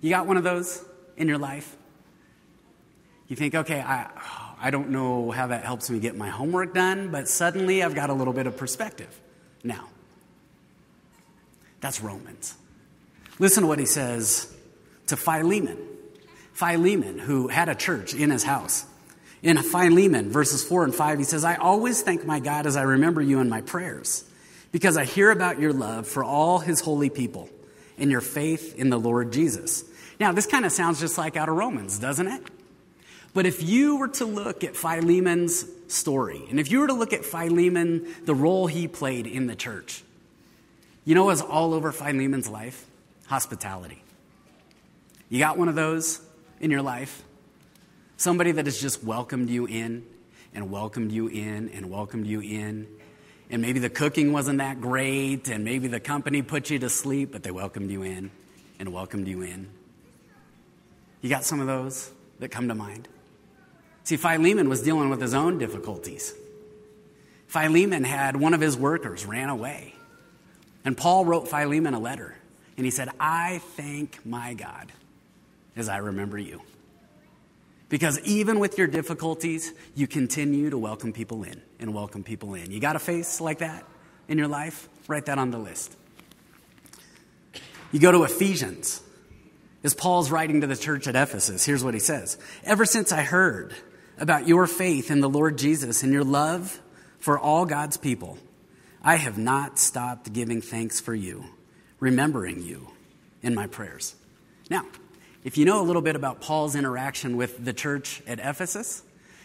You 0.00 0.10
got 0.10 0.26
one 0.26 0.36
of 0.36 0.44
those 0.44 0.84
in 1.16 1.28
your 1.28 1.38
life? 1.38 1.76
You 3.28 3.36
think, 3.36 3.54
okay, 3.54 3.80
I, 3.80 4.10
I 4.60 4.70
don't 4.70 4.90
know 4.90 5.30
how 5.30 5.48
that 5.48 5.64
helps 5.64 5.90
me 5.90 5.98
get 5.98 6.16
my 6.16 6.28
homework 6.28 6.74
done, 6.74 7.10
but 7.10 7.28
suddenly 7.28 7.82
I've 7.82 7.94
got 7.94 8.10
a 8.10 8.14
little 8.14 8.32
bit 8.32 8.46
of 8.46 8.56
perspective 8.56 9.20
now. 9.62 9.88
That's 11.80 12.00
Romans. 12.00 12.56
Listen 13.38 13.62
to 13.62 13.66
what 13.68 13.78
he 13.78 13.86
says 13.86 14.52
to 15.06 15.16
Philemon. 15.16 15.78
Philemon, 16.54 17.18
who 17.18 17.48
had 17.48 17.68
a 17.68 17.74
church 17.74 18.14
in 18.14 18.30
his 18.30 18.42
house. 18.42 18.84
In 19.42 19.56
Philemon, 19.58 20.32
verses 20.32 20.64
4 20.64 20.84
and 20.84 20.94
5, 20.94 21.18
he 21.18 21.24
says, 21.24 21.44
I 21.44 21.54
always 21.54 22.02
thank 22.02 22.24
my 22.24 22.40
God 22.40 22.66
as 22.66 22.76
I 22.76 22.82
remember 22.82 23.22
you 23.22 23.38
in 23.38 23.48
my 23.48 23.60
prayers, 23.60 24.24
because 24.72 24.96
I 24.96 25.04
hear 25.04 25.30
about 25.30 25.60
your 25.60 25.72
love 25.72 26.08
for 26.08 26.24
all 26.24 26.58
his 26.58 26.80
holy 26.80 27.10
people 27.10 27.48
and 27.96 28.10
your 28.10 28.20
faith 28.20 28.74
in 28.74 28.90
the 28.90 28.98
Lord 28.98 29.32
Jesus. 29.32 29.84
Now, 30.18 30.32
this 30.32 30.46
kind 30.46 30.64
of 30.64 30.72
sounds 30.72 30.98
just 30.98 31.16
like 31.16 31.36
out 31.36 31.48
of 31.48 31.54
Romans, 31.54 32.00
doesn't 32.00 32.26
it? 32.26 32.42
But 33.38 33.46
if 33.46 33.62
you 33.62 33.98
were 33.98 34.08
to 34.08 34.24
look 34.24 34.64
at 34.64 34.74
Philemon's 34.74 35.64
story, 35.86 36.42
and 36.50 36.58
if 36.58 36.72
you 36.72 36.80
were 36.80 36.88
to 36.88 36.92
look 36.92 37.12
at 37.12 37.24
Philemon, 37.24 38.12
the 38.24 38.34
role 38.34 38.66
he 38.66 38.88
played 38.88 39.28
in 39.28 39.46
the 39.46 39.54
church, 39.54 40.02
you 41.04 41.14
know 41.14 41.26
what's 41.26 41.40
all 41.40 41.72
over 41.72 41.92
Philemon's 41.92 42.48
life? 42.48 42.84
Hospitality. 43.28 44.02
You 45.28 45.38
got 45.38 45.56
one 45.56 45.68
of 45.68 45.76
those 45.76 46.20
in 46.58 46.72
your 46.72 46.82
life? 46.82 47.22
Somebody 48.16 48.50
that 48.50 48.64
has 48.64 48.80
just 48.80 49.04
welcomed 49.04 49.50
you 49.50 49.66
in 49.66 50.04
and 50.52 50.68
welcomed 50.72 51.12
you 51.12 51.28
in 51.28 51.68
and 51.68 51.90
welcomed 51.90 52.26
you 52.26 52.40
in. 52.40 52.88
And 53.50 53.62
maybe 53.62 53.78
the 53.78 53.88
cooking 53.88 54.32
wasn't 54.32 54.58
that 54.58 54.80
great, 54.80 55.46
and 55.48 55.64
maybe 55.64 55.86
the 55.86 56.00
company 56.00 56.42
put 56.42 56.70
you 56.70 56.80
to 56.80 56.88
sleep, 56.88 57.30
but 57.30 57.44
they 57.44 57.52
welcomed 57.52 57.92
you 57.92 58.02
in 58.02 58.32
and 58.80 58.92
welcomed 58.92 59.28
you 59.28 59.42
in. 59.42 59.68
You 61.22 61.30
got 61.30 61.44
some 61.44 61.60
of 61.60 61.68
those 61.68 62.10
that 62.40 62.48
come 62.48 62.66
to 62.66 62.74
mind? 62.74 63.06
See, 64.08 64.16
Philemon 64.16 64.70
was 64.70 64.80
dealing 64.80 65.10
with 65.10 65.20
his 65.20 65.34
own 65.34 65.58
difficulties. 65.58 66.32
Philemon 67.46 68.04
had 68.04 68.36
one 68.36 68.54
of 68.54 68.60
his 68.62 68.74
workers 68.74 69.26
ran 69.26 69.50
away. 69.50 69.94
And 70.82 70.96
Paul 70.96 71.26
wrote 71.26 71.46
Philemon 71.46 71.92
a 71.92 71.98
letter. 71.98 72.34
And 72.78 72.86
he 72.86 72.90
said, 72.90 73.10
I 73.20 73.58
thank 73.76 74.24
my 74.24 74.54
God 74.54 74.90
as 75.76 75.90
I 75.90 75.98
remember 75.98 76.38
you. 76.38 76.62
Because 77.90 78.18
even 78.20 78.58
with 78.60 78.78
your 78.78 78.86
difficulties, 78.86 79.74
you 79.94 80.06
continue 80.06 80.70
to 80.70 80.78
welcome 80.78 81.12
people 81.12 81.42
in 81.42 81.60
and 81.78 81.92
welcome 81.92 82.24
people 82.24 82.54
in. 82.54 82.70
You 82.70 82.80
got 82.80 82.96
a 82.96 82.98
face 82.98 83.42
like 83.42 83.58
that 83.58 83.84
in 84.26 84.38
your 84.38 84.48
life? 84.48 84.88
Write 85.06 85.26
that 85.26 85.36
on 85.36 85.50
the 85.50 85.58
list. 85.58 85.94
You 87.92 88.00
go 88.00 88.10
to 88.10 88.24
Ephesians. 88.24 89.02
As 89.84 89.92
Paul's 89.92 90.30
writing 90.30 90.62
to 90.62 90.66
the 90.66 90.76
church 90.76 91.06
at 91.06 91.14
Ephesus, 91.14 91.66
here's 91.66 91.84
what 91.84 91.92
he 91.92 92.00
says 92.00 92.38
Ever 92.64 92.86
since 92.86 93.12
I 93.12 93.20
heard 93.20 93.74
about 94.18 94.48
your 94.48 94.66
faith 94.66 95.10
in 95.10 95.20
the 95.20 95.28
Lord 95.28 95.58
Jesus 95.58 96.02
and 96.02 96.12
your 96.12 96.24
love 96.24 96.80
for 97.18 97.38
all 97.38 97.66
God's 97.66 97.96
people, 97.96 98.38
I 99.02 99.16
have 99.16 99.38
not 99.38 99.78
stopped 99.78 100.32
giving 100.32 100.60
thanks 100.60 101.00
for 101.00 101.14
you, 101.14 101.44
remembering 102.00 102.62
you 102.62 102.88
in 103.42 103.54
my 103.54 103.66
prayers. 103.66 104.14
Now, 104.70 104.84
if 105.44 105.56
you 105.56 105.64
know 105.64 105.80
a 105.80 105.84
little 105.84 106.02
bit 106.02 106.16
about 106.16 106.40
Paul's 106.40 106.74
interaction 106.74 107.36
with 107.36 107.64
the 107.64 107.72
church 107.72 108.22
at 108.26 108.38
Ephesus, 108.38 109.02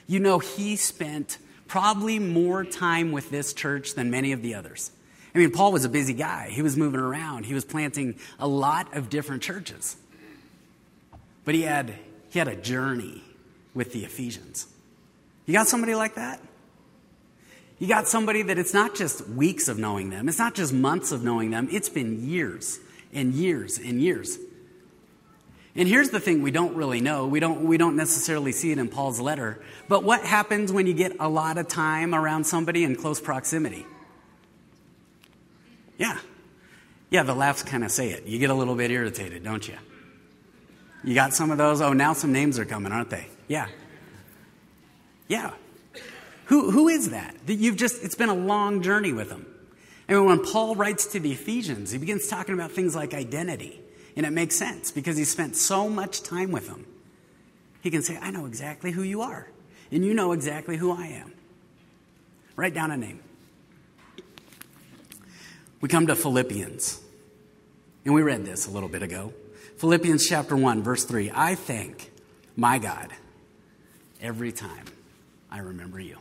you 0.08 0.20
know 0.20 0.40
he 0.40 0.76
spent 0.76 1.38
probably 1.68 2.20
more 2.20 2.64
time 2.64 3.12
with 3.12 3.30
this 3.30 3.54
church 3.54 3.94
than 3.94 4.12
many 4.12 4.32
of 4.32 4.42
the 4.42 4.56
others. 4.56 4.92
I 5.34 5.38
mean, 5.38 5.52
Paul 5.52 5.72
was 5.72 5.86
a 5.86 5.90
busy 5.90 6.14
guy. 6.14 6.50
He 6.52 6.62
was 6.62 6.78
moving 6.78 7.00
around. 7.00 7.46
He 7.46 7.54
was 7.54 7.66
planting 7.66 8.16
a 8.40 8.48
lot 8.48 8.96
of 8.96 9.10
different 9.10 9.42
churches. 9.42 9.96
But 11.46 11.56
he 11.56 11.64
had, 11.64 11.96
he 12.30 12.40
had 12.40 12.48
a 12.48 12.56
journey 12.56 13.24
with 13.74 13.94
the 13.94 14.06
Ephesians. 14.06 14.68
You 15.46 15.54
got 15.54 15.68
somebody 15.68 15.96
like 15.96 16.16
that? 16.16 16.40
You 17.80 17.88
got 17.88 18.08
somebody 18.08 18.44
that 18.44 18.58
it's 18.58 18.74
not 18.74 18.96
just 18.96 19.28
weeks 19.28 19.68
of 19.68 19.78
knowing 19.78 20.10
them, 20.10 20.30
it's 20.30 20.40
not 20.40 20.56
just 20.56 20.74
months 20.74 21.12
of 21.12 21.24
knowing 21.24 21.52
them, 21.52 21.68
it's 21.72 21.90
been 21.90 22.28
years 22.28 22.80
and 23.14 23.34
years 23.34 23.78
and 23.78 24.02
years. 24.02 24.38
And 25.76 25.88
here's 25.88 26.12
the 26.12 26.20
thing 26.20 26.44
we 26.44 26.52
don't 26.52 26.76
really 26.76 27.02
know. 27.02 27.26
We 27.26 27.40
don't, 27.40 27.64
we 27.64 27.78
don't 27.78 27.96
necessarily 27.96 28.52
see 28.52 28.72
it 28.72 28.78
in 28.78 28.90
Paul's 28.90 29.20
letter. 29.20 29.60
But 29.90 30.04
what 30.04 30.22
happens 30.22 30.72
when 30.72 30.86
you 30.86 30.94
get 30.94 31.14
a 31.20 31.28
lot 31.28 31.58
of 31.58 31.68
time 31.68 32.14
around 32.14 32.44
somebody 32.44 32.84
in 32.84 32.96
close 32.96 33.20
proximity? 33.20 33.86
Yeah. 35.98 36.20
Yeah, 37.10 37.24
the 37.24 37.34
laughs 37.34 37.64
kind 37.64 37.84
of 37.84 37.92
say 37.92 38.12
it. 38.12 38.26
You 38.26 38.38
get 38.38 38.52
a 38.52 38.54
little 38.54 38.76
bit 38.76 38.92
irritated, 38.92 39.44
don't 39.44 39.68
you? 39.68 39.78
You 41.04 41.16
got 41.16 41.34
some 41.34 41.50
of 41.50 41.58
those? 41.58 41.82
Oh, 41.82 41.94
now 41.94 42.14
some 42.14 42.32
names 42.32 42.60
are 42.60 42.66
coming, 42.66 42.92
aren't 42.92 43.10
they? 43.10 43.28
Yeah. 43.48 43.68
Yeah. 45.28 45.52
Who, 46.46 46.72
who 46.72 46.88
is 46.88 47.12
that? 47.12 47.36
That 47.48 47.56
you've 47.56 47.78
just, 47.78 48.04
it's 48.04 48.16
been 48.16 48.30
a 48.30 48.36
long 48.36 48.82
journey 48.82 49.14
with 49.14 49.30
them. 49.30 49.46
I 50.08 50.14
mean, 50.14 50.26
when 50.26 50.44
Paul 50.44 50.76
writes 50.76 51.08
to 51.08 51.20
the 51.20 51.32
Ephesians, 51.32 51.92
he 51.92 51.98
begins 51.98 52.28
talking 52.28 52.54
about 52.54 52.72
things 52.72 52.96
like 52.96 53.14
identity. 53.14 53.80
And 54.16 54.26
it 54.26 54.32
makes 54.32 54.56
sense 54.56 54.92
because 54.92 55.18
he 55.18 55.24
spent 55.24 55.56
so 55.56 55.90
much 55.90 56.22
time 56.22 56.52
with 56.52 56.68
them. 56.68 56.86
He 57.82 57.90
can 57.90 58.04
say, 58.04 58.18
I 58.22 58.32
know 58.32 58.46
exactly 58.46 58.92
who 58.92 59.02
you 59.02 59.22
are, 59.22 59.48
and 59.92 60.06
you 60.06 60.14
know 60.14 60.32
exactly 60.32 60.78
who 60.78 60.92
I 60.92 61.08
am. 61.08 61.34
Write 62.56 62.74
down 62.74 62.92
a 62.92 62.98
name. 62.98 63.20
We 65.82 65.90
come 65.90 66.08
to 66.08 66.16
Philippians, 66.16 67.02
and 68.06 68.14
we 68.14 68.22
read 68.22 68.46
this 68.46 68.68
a 68.68 68.72
little 68.72 68.88
bit 68.88 69.04
ago. 69.04 69.34
Philippians 69.78 70.26
chapter 70.26 70.56
1, 70.56 70.82
verse 70.82 71.04
3 71.04 71.32
I 71.34 71.56
thank 71.56 72.12
my 72.56 72.80
God 72.80 73.12
every 74.24 74.52
time 74.52 74.86
I 75.52 75.60
remember 75.60 76.00
you. 76.00 76.18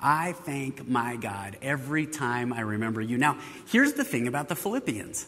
I 0.00 0.32
thank 0.32 0.88
my 0.88 1.16
God 1.16 1.58
every 1.60 2.06
time 2.06 2.52
I 2.54 2.62
remember 2.62 3.02
you. 3.02 3.18
Now, 3.18 3.38
here's 3.68 3.92
the 3.92 4.04
thing 4.04 4.26
about 4.26 4.48
the 4.48 4.56
Philippians 4.56 5.26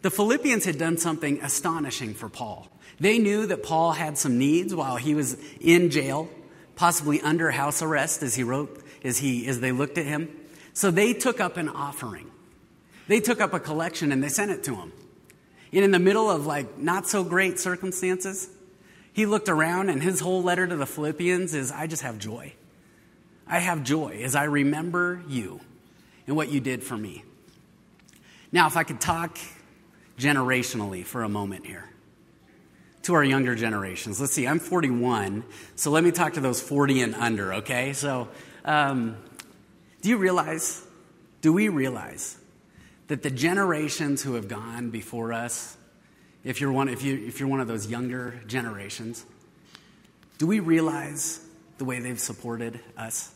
the 0.00 0.10
Philippians 0.10 0.64
had 0.64 0.78
done 0.78 0.96
something 0.96 1.40
astonishing 1.42 2.14
for 2.14 2.28
Paul. 2.28 2.68
They 3.00 3.18
knew 3.18 3.46
that 3.46 3.64
Paul 3.64 3.92
had 3.92 4.16
some 4.16 4.38
needs 4.38 4.74
while 4.74 4.96
he 4.96 5.14
was 5.14 5.36
in 5.60 5.90
jail, 5.90 6.28
possibly 6.76 7.20
under 7.20 7.50
house 7.50 7.82
arrest 7.82 8.22
as 8.22 8.36
he 8.36 8.44
wrote, 8.44 8.80
as, 9.02 9.18
he, 9.18 9.46
as 9.48 9.60
they 9.60 9.72
looked 9.72 9.98
at 9.98 10.06
him. 10.06 10.28
So 10.72 10.92
they 10.92 11.14
took 11.14 11.40
up 11.40 11.56
an 11.56 11.68
offering. 11.68 12.30
They 13.08 13.18
took 13.20 13.40
up 13.40 13.54
a 13.54 13.60
collection 13.60 14.12
and 14.12 14.22
they 14.22 14.28
sent 14.28 14.52
it 14.52 14.62
to 14.64 14.76
him. 14.76 14.92
And 15.72 15.84
in 15.84 15.90
the 15.90 15.98
middle 15.98 16.30
of 16.30 16.46
like 16.46 16.78
not 16.78 17.08
so 17.08 17.24
great 17.24 17.58
circumstances, 17.58 18.48
he 19.18 19.26
looked 19.26 19.48
around 19.48 19.90
and 19.90 20.00
his 20.00 20.20
whole 20.20 20.44
letter 20.44 20.64
to 20.64 20.76
the 20.76 20.86
Philippians 20.86 21.52
is 21.52 21.72
I 21.72 21.88
just 21.88 22.02
have 22.02 22.20
joy. 22.20 22.52
I 23.48 23.58
have 23.58 23.82
joy 23.82 24.20
as 24.22 24.36
I 24.36 24.44
remember 24.44 25.24
you 25.26 25.58
and 26.28 26.36
what 26.36 26.52
you 26.52 26.60
did 26.60 26.84
for 26.84 26.96
me. 26.96 27.24
Now, 28.52 28.68
if 28.68 28.76
I 28.76 28.84
could 28.84 29.00
talk 29.00 29.36
generationally 30.20 31.04
for 31.04 31.24
a 31.24 31.28
moment 31.28 31.66
here 31.66 31.90
to 33.02 33.14
our 33.14 33.24
younger 33.24 33.56
generations. 33.56 34.20
Let's 34.20 34.34
see, 34.34 34.46
I'm 34.46 34.60
41, 34.60 35.42
so 35.74 35.90
let 35.90 36.04
me 36.04 36.12
talk 36.12 36.34
to 36.34 36.40
those 36.40 36.62
40 36.62 37.02
and 37.02 37.14
under, 37.16 37.54
okay? 37.54 37.94
So, 37.94 38.28
um, 38.64 39.16
do 40.00 40.10
you 40.10 40.18
realize, 40.18 40.86
do 41.40 41.52
we 41.52 41.68
realize 41.70 42.36
that 43.08 43.24
the 43.24 43.30
generations 43.30 44.22
who 44.22 44.34
have 44.34 44.46
gone 44.46 44.90
before 44.90 45.32
us, 45.32 45.76
if 46.48 46.62
you're 46.62 46.72
one, 46.72 46.88
if 46.88 47.02
you, 47.02 47.14
if 47.26 47.38
you're 47.38 47.48
one 47.48 47.60
of 47.60 47.68
those 47.68 47.88
younger 47.88 48.40
generations, 48.46 49.22
do 50.38 50.46
we 50.46 50.60
realize 50.60 51.44
the 51.76 51.84
way 51.84 52.00
they've 52.00 52.18
supported 52.18 52.80
us? 52.96 53.30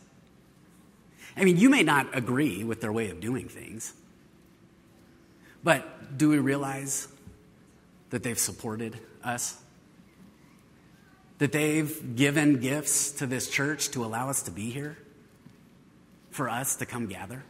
I 1.37 1.45
mean, 1.45 1.59
you 1.59 1.69
may 1.69 1.83
not 1.83 2.17
agree 2.17 2.65
with 2.65 2.81
their 2.81 2.91
way 2.91 3.11
of 3.11 3.21
doing 3.21 3.51
things, 3.51 3.93
but 5.63 6.17
do 6.17 6.31
we 6.31 6.39
realize 6.39 7.07
that 8.09 8.23
they've 8.23 8.39
supported 8.39 8.99
us? 9.23 9.61
That 11.37 11.53
they've 11.53 12.17
given 12.17 12.61
gifts 12.61 13.11
to 13.13 13.27
this 13.27 13.51
church 13.51 13.91
to 13.91 14.07
allow 14.07 14.31
us 14.31 14.43
to 14.45 14.51
be 14.51 14.71
here? 14.71 14.97
For 16.31 16.49
us 16.49 16.77
to 16.77 16.87
come 16.87 17.09
gather? 17.09 17.45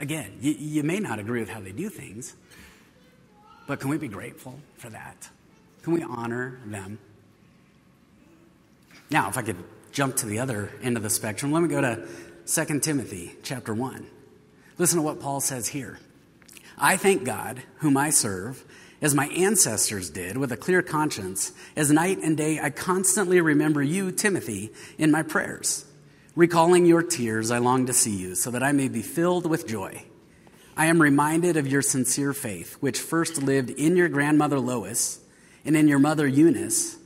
Again, 0.00 0.38
you, 0.40 0.56
you 0.58 0.82
may 0.82 0.98
not 0.98 1.20
agree 1.20 1.38
with 1.38 1.50
how 1.50 1.60
they 1.60 1.70
do 1.70 1.88
things, 1.88 2.34
but 3.70 3.78
can 3.78 3.88
we 3.88 3.98
be 3.98 4.08
grateful 4.08 4.58
for 4.78 4.90
that? 4.90 5.28
Can 5.84 5.92
we 5.92 6.02
honor 6.02 6.58
them? 6.66 6.98
Now, 9.10 9.28
if 9.28 9.38
I 9.38 9.42
could 9.42 9.62
jump 9.92 10.16
to 10.16 10.26
the 10.26 10.40
other 10.40 10.72
end 10.82 10.96
of 10.96 11.04
the 11.04 11.08
spectrum, 11.08 11.52
let 11.52 11.62
me 11.62 11.68
go 11.68 11.80
to 11.80 12.04
2 12.46 12.80
Timothy 12.80 13.36
chapter 13.44 13.72
1. 13.72 14.08
Listen 14.76 14.96
to 14.96 15.02
what 15.02 15.20
Paul 15.20 15.40
says 15.40 15.68
here. 15.68 16.00
I 16.76 16.96
thank 16.96 17.22
God, 17.22 17.62
whom 17.76 17.96
I 17.96 18.10
serve, 18.10 18.64
as 19.00 19.14
my 19.14 19.28
ancestors 19.28 20.10
did, 20.10 20.36
with 20.36 20.50
a 20.50 20.56
clear 20.56 20.82
conscience, 20.82 21.52
as 21.76 21.92
night 21.92 22.18
and 22.18 22.36
day 22.36 22.58
I 22.58 22.70
constantly 22.70 23.40
remember 23.40 23.84
you, 23.84 24.10
Timothy, 24.10 24.72
in 24.98 25.12
my 25.12 25.22
prayers. 25.22 25.84
Recalling 26.34 26.86
your 26.86 27.04
tears, 27.04 27.52
I 27.52 27.58
long 27.58 27.86
to 27.86 27.92
see 27.92 28.16
you, 28.16 28.34
so 28.34 28.50
that 28.50 28.64
I 28.64 28.72
may 28.72 28.88
be 28.88 29.02
filled 29.02 29.46
with 29.46 29.68
joy. 29.68 30.06
I 30.76 30.86
am 30.86 31.02
reminded 31.02 31.56
of 31.56 31.66
your 31.66 31.82
sincere 31.82 32.32
faith, 32.32 32.74
which 32.80 32.98
first 32.98 33.42
lived 33.42 33.70
in 33.70 33.96
your 33.96 34.08
grandmother 34.08 34.58
Lois 34.58 35.20
and 35.64 35.76
in 35.76 35.88
your 35.88 35.98
mother 35.98 36.26
Eunice, 36.26 36.96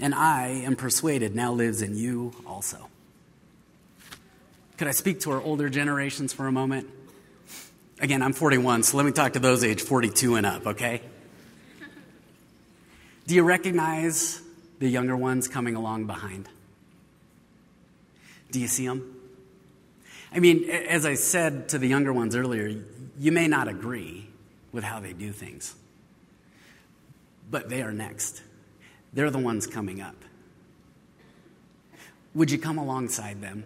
and 0.00 0.14
I 0.14 0.48
am 0.48 0.76
persuaded 0.76 1.34
now 1.34 1.52
lives 1.52 1.82
in 1.82 1.96
you 1.96 2.32
also. 2.46 2.88
Could 4.76 4.88
I 4.88 4.92
speak 4.92 5.20
to 5.20 5.32
our 5.32 5.42
older 5.42 5.68
generations 5.68 6.32
for 6.32 6.46
a 6.46 6.52
moment? 6.52 6.88
Again, 8.00 8.22
I'm 8.22 8.32
41, 8.32 8.84
so 8.84 8.96
let 8.96 9.04
me 9.04 9.12
talk 9.12 9.32
to 9.32 9.40
those 9.40 9.64
age 9.64 9.82
42 9.82 10.36
and 10.36 10.46
up, 10.46 10.66
okay? 10.68 11.02
Do 13.26 13.34
you 13.34 13.42
recognize 13.42 14.40
the 14.78 14.88
younger 14.88 15.16
ones 15.16 15.48
coming 15.48 15.74
along 15.74 16.06
behind? 16.06 16.48
Do 18.52 18.60
you 18.60 18.68
see 18.68 18.86
them? 18.86 19.16
I 20.32 20.38
mean, 20.38 20.70
as 20.70 21.04
I 21.04 21.14
said 21.14 21.70
to 21.70 21.78
the 21.78 21.88
younger 21.88 22.12
ones 22.12 22.36
earlier, 22.36 22.68
you 23.18 23.32
may 23.32 23.48
not 23.48 23.68
agree 23.68 24.28
with 24.72 24.84
how 24.84 25.00
they 25.00 25.12
do 25.12 25.32
things, 25.32 25.74
but 27.50 27.68
they 27.68 27.82
are 27.82 27.92
next. 27.92 28.42
They're 29.12 29.30
the 29.30 29.38
ones 29.38 29.66
coming 29.66 30.00
up. 30.00 30.16
Would 32.34 32.50
you 32.50 32.58
come 32.58 32.78
alongside 32.78 33.40
them? 33.40 33.64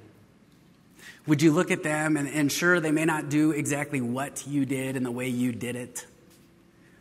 Would 1.27 1.43
you 1.43 1.53
look 1.53 1.71
at 1.71 1.83
them 1.83 2.17
and, 2.17 2.29
and 2.29 2.51
sure, 2.51 2.81
they 2.81 2.91
may 2.91 3.05
not 3.05 3.29
do 3.29 3.51
exactly 3.51 4.01
what 4.01 4.47
you 4.47 4.65
did 4.65 4.97
and 4.97 5.05
the 5.05 5.11
way 5.11 5.29
you 5.29 5.53
did 5.53 5.77
it, 5.77 6.07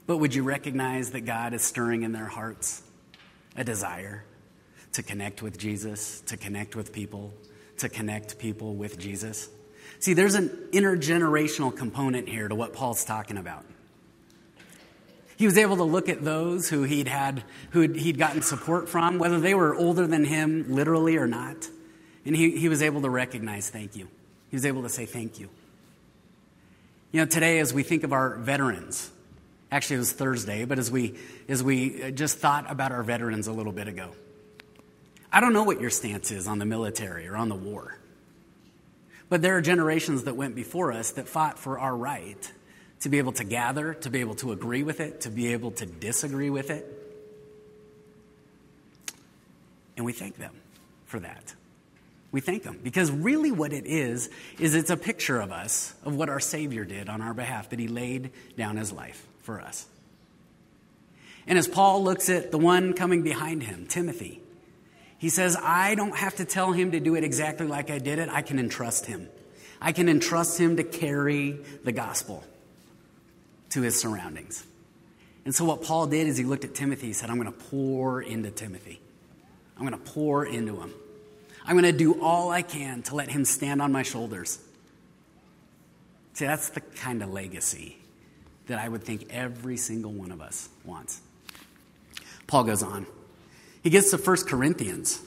but 0.05 0.17
would 0.17 0.35
you 0.35 0.43
recognize 0.43 1.11
that 1.11 1.21
God 1.21 1.53
is 1.53 1.61
stirring 1.61 2.03
in 2.03 2.11
their 2.11 2.25
hearts 2.25 2.83
a 3.55 3.63
desire 3.63 4.23
to 4.93 5.03
connect 5.03 5.41
with 5.41 5.57
Jesus, 5.57 6.21
to 6.21 6.37
connect 6.37 6.75
with 6.75 6.91
people, 6.91 7.33
to 7.77 7.89
connect 7.89 8.37
people 8.37 8.75
with 8.75 8.99
Jesus? 8.99 9.49
See, 10.01 10.13
there's 10.13 10.35
an 10.35 10.49
intergenerational 10.73 11.75
component 11.75 12.27
here 12.27 12.47
to 12.47 12.55
what 12.55 12.73
Paul's 12.73 13.05
talking 13.05 13.37
about. 13.37 13.65
He 15.37 15.45
was 15.45 15.57
able 15.57 15.77
to 15.77 15.83
look 15.83 16.09
at 16.09 16.23
those 16.23 16.69
who 16.69 16.83
he'd 16.83 17.07
had, 17.07 17.43
who 17.71 17.81
he'd 17.81 18.17
gotten 18.17 18.41
support 18.41 18.89
from, 18.89 19.17
whether 19.17 19.39
they 19.39 19.55
were 19.55 19.73
older 19.73 20.05
than 20.05 20.25
him, 20.25 20.65
literally 20.75 21.17
or 21.17 21.25
not 21.25 21.67
and 22.25 22.35
he, 22.35 22.57
he 22.57 22.69
was 22.69 22.81
able 22.81 23.01
to 23.01 23.09
recognize 23.09 23.69
thank 23.69 23.95
you. 23.95 24.07
He 24.49 24.55
was 24.55 24.65
able 24.65 24.83
to 24.83 24.89
say 24.89 25.05
thank 25.05 25.39
you. 25.39 25.49
You 27.11 27.21
know, 27.21 27.25
today 27.25 27.59
as 27.59 27.73
we 27.73 27.83
think 27.83 28.03
of 28.03 28.13
our 28.13 28.35
veterans, 28.37 29.11
actually 29.71 29.97
it 29.97 29.99
was 29.99 30.13
Thursday, 30.13 30.65
but 30.65 30.79
as 30.79 30.91
we, 30.91 31.17
as 31.49 31.63
we 31.63 32.03
uh, 32.03 32.11
just 32.11 32.37
thought 32.37 32.69
about 32.69 32.91
our 32.91 33.03
veterans 33.03 33.47
a 33.47 33.51
little 33.51 33.73
bit 33.73 33.87
ago, 33.87 34.11
I 35.31 35.39
don't 35.39 35.53
know 35.53 35.63
what 35.63 35.81
your 35.81 35.89
stance 35.89 36.31
is 36.31 36.47
on 36.47 36.59
the 36.59 36.65
military 36.65 37.27
or 37.27 37.35
on 37.35 37.49
the 37.49 37.55
war. 37.55 37.97
But 39.31 39.41
there 39.41 39.55
are 39.55 39.61
generations 39.61 40.25
that 40.25 40.35
went 40.35 40.55
before 40.55 40.91
us 40.91 41.11
that 41.11 41.25
fought 41.25 41.57
for 41.57 41.79
our 41.79 41.95
right 41.95 42.51
to 42.99 43.07
be 43.07 43.17
able 43.17 43.31
to 43.31 43.45
gather, 43.45 43.93
to 43.93 44.09
be 44.09 44.19
able 44.19 44.35
to 44.35 44.51
agree 44.51 44.83
with 44.83 44.99
it, 44.99 45.21
to 45.21 45.29
be 45.29 45.53
able 45.53 45.71
to 45.71 45.85
disagree 45.85 46.49
with 46.49 46.69
it. 46.69 46.85
And 49.95 50.05
we 50.05 50.11
thank 50.11 50.35
them 50.35 50.51
for 51.05 51.21
that. 51.21 51.55
We 52.33 52.41
thank 52.41 52.63
them 52.63 52.77
Because 52.83 53.09
really, 53.09 53.53
what 53.53 53.71
it 53.71 53.85
is, 53.85 54.29
is 54.59 54.75
it's 54.75 54.89
a 54.89 54.97
picture 54.97 55.39
of 55.39 55.53
us, 55.53 55.95
of 56.03 56.13
what 56.13 56.27
our 56.27 56.41
Savior 56.41 56.83
did 56.83 57.07
on 57.07 57.21
our 57.21 57.33
behalf, 57.33 57.69
that 57.69 57.79
He 57.79 57.87
laid 57.87 58.31
down 58.57 58.75
His 58.75 58.91
life 58.91 59.25
for 59.43 59.61
us. 59.61 59.85
And 61.47 61.57
as 61.57 61.69
Paul 61.69 62.03
looks 62.03 62.29
at 62.29 62.51
the 62.51 62.57
one 62.57 62.91
coming 62.91 63.21
behind 63.21 63.63
him, 63.63 63.87
Timothy, 63.87 64.41
he 65.21 65.29
says, 65.29 65.55
I 65.55 65.93
don't 65.93 66.17
have 66.17 66.37
to 66.37 66.45
tell 66.45 66.71
him 66.71 66.93
to 66.93 66.99
do 66.99 67.13
it 67.13 67.23
exactly 67.23 67.67
like 67.67 67.91
I 67.91 67.99
did 67.99 68.17
it. 68.17 68.27
I 68.27 68.41
can 68.41 68.57
entrust 68.57 69.05
him. 69.05 69.29
I 69.79 69.91
can 69.91 70.09
entrust 70.09 70.57
him 70.57 70.77
to 70.77 70.83
carry 70.83 71.59
the 71.83 71.91
gospel 71.91 72.43
to 73.69 73.83
his 73.83 73.99
surroundings. 74.01 74.65
And 75.45 75.53
so, 75.53 75.63
what 75.63 75.83
Paul 75.83 76.07
did 76.07 76.25
is 76.25 76.37
he 76.37 76.43
looked 76.43 76.65
at 76.65 76.73
Timothy. 76.73 77.05
He 77.05 77.13
said, 77.13 77.29
I'm 77.29 77.39
going 77.39 77.53
to 77.53 77.59
pour 77.65 78.19
into 78.19 78.49
Timothy. 78.49 78.99
I'm 79.77 79.85
going 79.85 79.93
to 79.93 80.11
pour 80.11 80.43
into 80.43 80.81
him. 80.81 80.91
I'm 81.65 81.79
going 81.79 81.91
to 81.91 81.95
do 81.95 82.19
all 82.19 82.49
I 82.49 82.63
can 82.63 83.03
to 83.03 83.15
let 83.15 83.29
him 83.29 83.45
stand 83.45 83.79
on 83.79 83.91
my 83.91 84.01
shoulders. 84.01 84.57
See, 86.33 86.45
that's 86.45 86.69
the 86.69 86.81
kind 86.81 87.21
of 87.21 87.31
legacy 87.31 87.95
that 88.65 88.79
I 88.79 88.89
would 88.89 89.03
think 89.03 89.27
every 89.29 89.77
single 89.77 90.13
one 90.13 90.31
of 90.31 90.41
us 90.41 90.67
wants. 90.83 91.21
Paul 92.47 92.63
goes 92.63 92.81
on. 92.81 93.05
He 93.83 93.89
gets 93.89 94.11
to 94.11 94.17
1 94.17 94.37
Corinthians. 94.47 95.21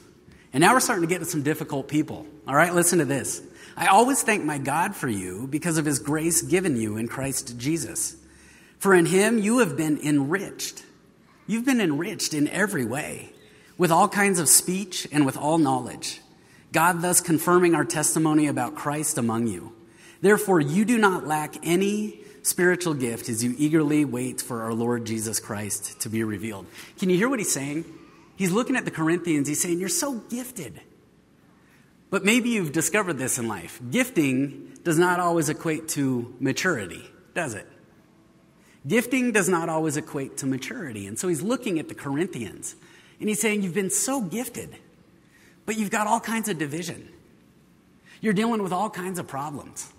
And 0.53 0.61
now 0.61 0.73
we're 0.73 0.81
starting 0.81 1.07
to 1.07 1.13
get 1.13 1.19
to 1.19 1.25
some 1.25 1.43
difficult 1.43 1.89
people. 1.89 2.27
All 2.47 2.55
right, 2.55 2.73
listen 2.73 3.01
to 3.01 3.05
this. 3.05 3.43
I 3.77 3.87
always 3.87 4.23
thank 4.23 4.45
my 4.45 4.59
God 4.59 4.95
for 4.95 5.09
you 5.09 5.49
because 5.49 5.79
of 5.79 5.85
his 5.85 5.99
grace 5.99 6.43
given 6.43 6.77
you 6.77 6.97
in 6.97 7.09
Christ 7.09 7.59
Jesus. 7.59 8.17
For 8.79 8.95
in 8.95 9.07
him 9.07 9.39
you 9.39 9.59
have 9.59 9.77
been 9.77 9.99
enriched. 9.99 10.85
You've 11.47 11.65
been 11.65 11.81
enriched 11.81 12.35
in 12.35 12.49
every 12.49 12.85
way, 12.85 13.33
with 13.77 13.91
all 13.91 14.09
kinds 14.09 14.39
of 14.39 14.49
speech 14.49 15.09
and 15.11 15.27
with 15.27 15.37
all 15.37 15.59
knowledge. 15.59 16.21
God 16.71 17.03
thus 17.03 17.21
confirming 17.21 17.75
our 17.75 17.85
testimony 17.85 18.47
about 18.47 18.77
Christ 18.77 19.19
among 19.19 19.49
you. 19.49 19.73
Therefore, 20.21 20.61
you 20.61 20.85
do 20.85 20.97
not 20.97 21.27
lack 21.27 21.57
any 21.65 22.21
spiritual 22.43 22.95
gift 22.95 23.29
as 23.29 23.43
you 23.43 23.55
eagerly 23.59 24.05
wait 24.05 24.41
for 24.41 24.63
our 24.63 24.73
Lord 24.73 25.05
Jesus 25.05 25.41
Christ 25.41 26.01
to 26.03 26.09
be 26.09 26.23
revealed. 26.23 26.67
Can 26.99 27.11
you 27.11 27.17
hear 27.17 27.29
what 27.29 27.41
he's 27.41 27.53
saying? 27.53 27.85
He's 28.37 28.53
looking 28.53 28.77
at 28.77 28.85
the 28.85 28.91
Corinthians. 28.91 29.49
He's 29.49 29.63
saying, 29.63 29.81
You're 29.81 29.89
so 29.89 30.15
gifted. 30.15 30.81
But 32.11 32.25
maybe 32.25 32.51
you've 32.51 32.73
discovered 32.73 33.15
this 33.15 33.39
in 33.39 33.49
life. 33.49 33.81
Gifting 33.91 34.79
does 34.85 34.99
not 34.99 35.19
always 35.19 35.49
equate 35.49 35.89
to 35.91 36.35
maturity, 36.39 37.05
does 37.35 37.55
it? 37.55 37.67
Gifting 38.87 39.33
does 39.33 39.49
not 39.49 39.69
always 39.69 39.97
equate 39.97 40.37
to 40.39 40.47
maturity. 40.47 41.07
And 41.07 41.19
so 41.19 41.27
he's 41.29 41.43
looking 41.43 41.79
at 41.79 41.89
the 41.89 41.95
Corinthians 41.95 42.77
and 43.19 43.29
he's 43.29 43.41
saying, 43.41 43.63
You've 43.63 43.75
been 43.75 43.91
so 43.91 44.21
gifted, 44.21 44.77
but 45.67 45.77
you've 45.77 45.91
got 45.91 46.07
all 46.07 46.21
kinds 46.21 46.49
of 46.49 46.59
division. 46.59 47.09
You're 48.21 48.35
dealing 48.35 48.63
with 48.63 48.73
all 48.73 48.91
kinds 48.91 49.19
of 49.19 49.27
problems. 49.27 49.93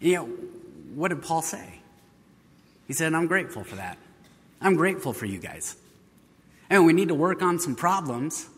And 0.00 0.10
you 0.10 0.16
know, 0.16 0.26
what 0.94 1.08
did 1.08 1.22
Paul 1.22 1.42
say? 1.42 1.80
He 2.86 2.92
said, 2.92 3.14
I'm 3.14 3.26
grateful 3.26 3.64
for 3.64 3.76
that. 3.76 3.98
I'm 4.60 4.76
grateful 4.76 5.12
for 5.12 5.26
you 5.26 5.38
guys. 5.38 5.76
And 6.70 6.86
we 6.86 6.92
need 6.92 7.08
to 7.08 7.14
work 7.14 7.42
on 7.42 7.58
some 7.58 7.74
problems, 7.74 8.48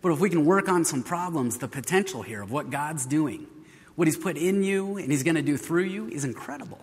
but 0.00 0.12
if 0.12 0.20
we 0.20 0.30
can 0.30 0.44
work 0.44 0.68
on 0.68 0.84
some 0.84 1.02
problems, 1.02 1.58
the 1.58 1.68
potential 1.68 2.22
here 2.22 2.42
of 2.42 2.50
what 2.52 2.70
God's 2.70 3.04
doing, 3.04 3.46
what 3.96 4.06
He's 4.06 4.16
put 4.16 4.36
in 4.36 4.62
you 4.62 4.96
and 4.96 5.10
He's 5.10 5.22
going 5.22 5.34
to 5.34 5.42
do 5.42 5.56
through 5.56 5.84
you 5.84 6.08
is 6.08 6.24
incredible. 6.24 6.78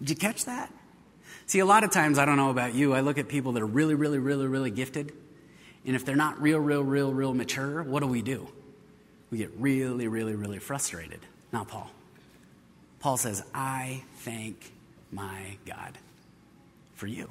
Did 0.00 0.10
you 0.10 0.16
catch 0.16 0.46
that? 0.46 0.72
See, 1.46 1.58
a 1.58 1.66
lot 1.66 1.84
of 1.84 1.90
times, 1.90 2.18
I 2.18 2.24
don't 2.24 2.36
know 2.36 2.50
about 2.50 2.74
you, 2.74 2.94
I 2.94 3.00
look 3.00 3.18
at 3.18 3.28
people 3.28 3.52
that 3.52 3.62
are 3.62 3.66
really, 3.66 3.94
really, 3.94 4.18
really, 4.18 4.46
really 4.46 4.70
gifted, 4.70 5.12
and 5.86 5.96
if 5.96 6.04
they're 6.04 6.16
not 6.16 6.40
real, 6.40 6.58
real, 6.58 6.82
real, 6.82 7.12
real 7.12 7.34
mature, 7.34 7.82
what 7.82 8.00
do 8.00 8.06
we 8.06 8.22
do? 8.22 8.48
We 9.30 9.38
get 9.38 9.50
really, 9.58 10.08
really, 10.08 10.34
really 10.34 10.58
frustrated. 10.58 11.20
Not 11.52 11.68
Paul. 11.68 11.90
Paul 13.00 13.16
says, 13.16 13.42
I 13.54 14.02
thank 14.16 14.72
my 15.12 15.56
God 15.66 15.96
for 16.94 17.06
you. 17.06 17.30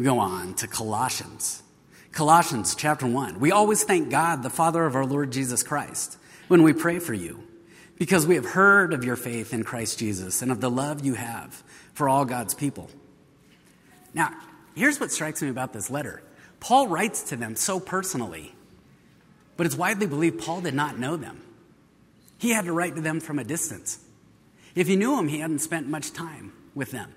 We 0.00 0.06
go 0.06 0.18
on 0.18 0.54
to 0.54 0.66
Colossians. 0.66 1.62
Colossians 2.10 2.74
chapter 2.74 3.06
1. 3.06 3.38
We 3.38 3.52
always 3.52 3.84
thank 3.84 4.08
God, 4.08 4.42
the 4.42 4.48
Father 4.48 4.86
of 4.86 4.96
our 4.96 5.04
Lord 5.04 5.30
Jesus 5.30 5.62
Christ, 5.62 6.16
when 6.48 6.62
we 6.62 6.72
pray 6.72 6.98
for 6.98 7.12
you, 7.12 7.46
because 7.98 8.26
we 8.26 8.36
have 8.36 8.46
heard 8.46 8.94
of 8.94 9.04
your 9.04 9.16
faith 9.16 9.52
in 9.52 9.62
Christ 9.62 9.98
Jesus 9.98 10.40
and 10.40 10.50
of 10.50 10.62
the 10.62 10.70
love 10.70 11.04
you 11.04 11.12
have 11.12 11.62
for 11.92 12.08
all 12.08 12.24
God's 12.24 12.54
people. 12.54 12.88
Now, 14.14 14.32
here's 14.74 14.98
what 14.98 15.12
strikes 15.12 15.42
me 15.42 15.50
about 15.50 15.74
this 15.74 15.90
letter 15.90 16.22
Paul 16.60 16.88
writes 16.88 17.24
to 17.24 17.36
them 17.36 17.54
so 17.54 17.78
personally, 17.78 18.54
but 19.58 19.66
it's 19.66 19.76
widely 19.76 20.06
believed 20.06 20.40
Paul 20.40 20.62
did 20.62 20.72
not 20.72 20.98
know 20.98 21.18
them. 21.18 21.42
He 22.38 22.54
had 22.54 22.64
to 22.64 22.72
write 22.72 22.94
to 22.94 23.02
them 23.02 23.20
from 23.20 23.38
a 23.38 23.44
distance. 23.44 23.98
If 24.74 24.86
he 24.86 24.96
knew 24.96 25.14
them, 25.16 25.28
he 25.28 25.40
hadn't 25.40 25.58
spent 25.58 25.88
much 25.88 26.14
time 26.14 26.54
with 26.74 26.90
them. 26.90 27.12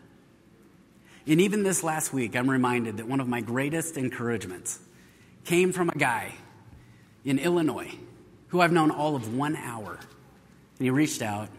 And 1.26 1.40
even 1.40 1.64
this 1.64 1.84
last 1.84 2.12
week, 2.12 2.36
I'm 2.36 2.50
reminded 2.50 2.98
that 2.98 3.08
one 3.08 3.20
of 3.20 3.28
my 3.28 3.42
greatest 3.42 3.98
encouragements 3.98 4.80
came 5.46 5.72
from 5.72 5.90
a 5.90 5.96
guy 5.96 6.34
in 7.24 7.40
Illinois 7.40 7.92
who 8.50 8.62
I've 8.62 8.72
known 8.72 8.92
all 8.92 9.16
of 9.16 9.36
one 9.36 9.56
hour. 9.56 9.94
And 9.94 10.86
he 10.86 10.90
reached 10.90 11.22
out 11.22 11.50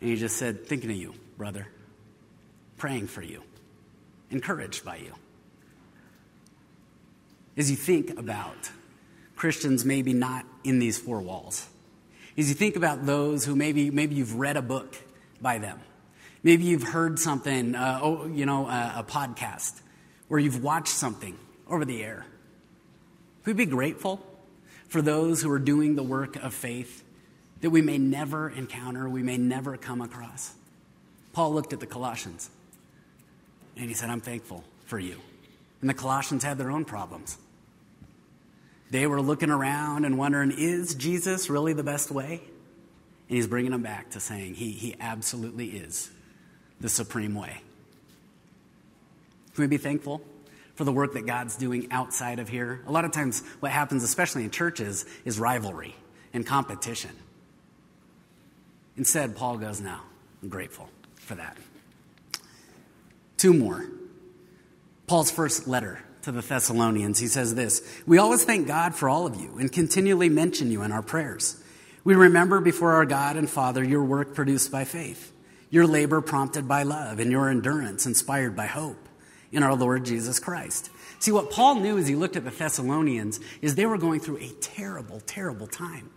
and 0.00 0.10
he 0.10 0.16
just 0.16 0.36
said, 0.36 0.66
Thinking 0.66 0.90
of 0.90 0.96
you, 0.96 1.14
brother, 1.38 1.66
praying 2.76 3.06
for 3.06 3.22
you, 3.22 3.42
encouraged 4.30 4.84
by 4.84 4.96
you. 4.96 5.14
As 7.56 7.70
you 7.70 7.76
think 7.76 8.18
about 8.18 8.70
Christians 9.36 9.84
maybe 9.84 10.12
not 10.12 10.44
in 10.64 10.78
these 10.78 10.98
four 10.98 11.20
walls, 11.20 11.66
as 12.36 12.48
you 12.48 12.54
think 12.54 12.76
about 12.76 13.04
those 13.04 13.44
who 13.44 13.54
maybe, 13.54 13.90
maybe 13.90 14.14
you've 14.14 14.36
read 14.36 14.56
a 14.56 14.62
book 14.62 14.96
by 15.40 15.58
them, 15.58 15.80
maybe 16.42 16.64
you've 16.64 16.82
heard 16.82 17.18
something, 17.18 17.74
uh, 17.74 18.00
oh, 18.02 18.26
you 18.26 18.46
know, 18.46 18.66
a, 18.66 18.94
a 18.98 19.04
podcast, 19.04 19.80
or 20.28 20.38
you've 20.38 20.62
watched 20.62 20.94
something 20.94 21.38
over 21.68 21.84
the 21.84 22.02
air. 22.02 22.26
We'd 23.44 23.56
be 23.56 23.66
grateful 23.66 24.24
for 24.88 25.02
those 25.02 25.42
who 25.42 25.50
are 25.50 25.58
doing 25.58 25.96
the 25.96 26.02
work 26.02 26.36
of 26.36 26.52
faith 26.54 27.02
that 27.62 27.70
we 27.70 27.80
may 27.80 27.96
never 27.96 28.50
encounter, 28.50 29.08
we 29.08 29.22
may 29.22 29.38
never 29.38 29.76
come 29.76 30.00
across? 30.00 30.52
Paul 31.32 31.54
looked 31.54 31.72
at 31.72 31.80
the 31.80 31.86
Colossians 31.86 32.50
and 33.76 33.88
he 33.88 33.94
said, 33.94 34.10
I'm 34.10 34.20
thankful 34.20 34.64
for 34.84 34.98
you. 34.98 35.16
And 35.80 35.88
the 35.88 35.94
Colossians 35.94 36.44
had 36.44 36.58
their 36.58 36.70
own 36.70 36.84
problems. 36.84 37.38
They 38.90 39.06
were 39.06 39.22
looking 39.22 39.48
around 39.48 40.04
and 40.04 40.18
wondering, 40.18 40.50
is 40.50 40.94
Jesus 40.94 41.48
really 41.48 41.72
the 41.72 41.82
best 41.82 42.10
way? 42.10 42.42
And 43.28 43.36
he's 43.36 43.46
bringing 43.46 43.70
them 43.70 43.82
back 43.82 44.10
to 44.10 44.20
saying 44.20 44.54
he, 44.54 44.72
he 44.72 44.94
absolutely 45.00 45.68
is 45.68 46.10
the 46.82 46.88
supreme 46.88 47.34
way. 47.34 47.62
Can 49.54 49.62
we 49.62 49.68
be 49.68 49.78
thankful 49.78 50.20
for 50.74 50.84
the 50.84 50.92
work 50.92 51.14
that 51.14 51.26
God's 51.26 51.56
doing 51.56 51.88
outside 51.90 52.38
of 52.38 52.48
here? 52.48 52.82
A 52.86 52.92
lot 52.92 53.04
of 53.04 53.12
times, 53.12 53.42
what 53.60 53.72
happens, 53.72 54.02
especially 54.02 54.44
in 54.44 54.50
churches, 54.50 55.06
is 55.24 55.38
rivalry 55.38 55.94
and 56.34 56.46
competition. 56.46 57.10
Instead, 58.96 59.36
Paul 59.36 59.58
goes, 59.58 59.80
No, 59.80 59.96
I'm 60.42 60.48
grateful 60.48 60.88
for 61.16 61.36
that. 61.36 61.56
Two 63.36 63.54
more. 63.54 63.86
Paul's 65.06 65.30
first 65.30 65.66
letter 65.66 66.00
to 66.22 66.32
the 66.32 66.40
Thessalonians, 66.40 67.18
he 67.18 67.26
says 67.26 67.54
this 67.54 68.02
We 68.06 68.18
always 68.18 68.44
thank 68.44 68.66
God 68.66 68.94
for 68.94 69.08
all 69.08 69.26
of 69.26 69.36
you 69.36 69.58
and 69.58 69.70
continually 69.70 70.28
mention 70.28 70.70
you 70.70 70.82
in 70.82 70.92
our 70.92 71.02
prayers. 71.02 71.62
We 72.04 72.14
remember 72.14 72.60
before 72.60 72.94
our 72.94 73.06
God 73.06 73.36
and 73.36 73.48
Father 73.48 73.84
your 73.84 74.02
work 74.02 74.34
produced 74.34 74.72
by 74.72 74.84
faith, 74.84 75.31
your 75.72 75.86
labor 75.86 76.20
prompted 76.20 76.68
by 76.68 76.82
love, 76.82 77.18
and 77.18 77.32
your 77.32 77.48
endurance 77.48 78.04
inspired 78.04 78.54
by 78.54 78.66
hope 78.66 79.08
in 79.50 79.62
our 79.62 79.74
Lord 79.74 80.04
Jesus 80.04 80.38
Christ. 80.38 80.90
See, 81.18 81.32
what 81.32 81.50
Paul 81.50 81.76
knew 81.76 81.96
as 81.96 82.06
he 82.06 82.14
looked 82.14 82.36
at 82.36 82.44
the 82.44 82.50
Thessalonians 82.50 83.40
is 83.62 83.74
they 83.74 83.86
were 83.86 83.96
going 83.96 84.20
through 84.20 84.36
a 84.36 84.50
terrible, 84.60 85.20
terrible 85.20 85.66
time. 85.66 86.10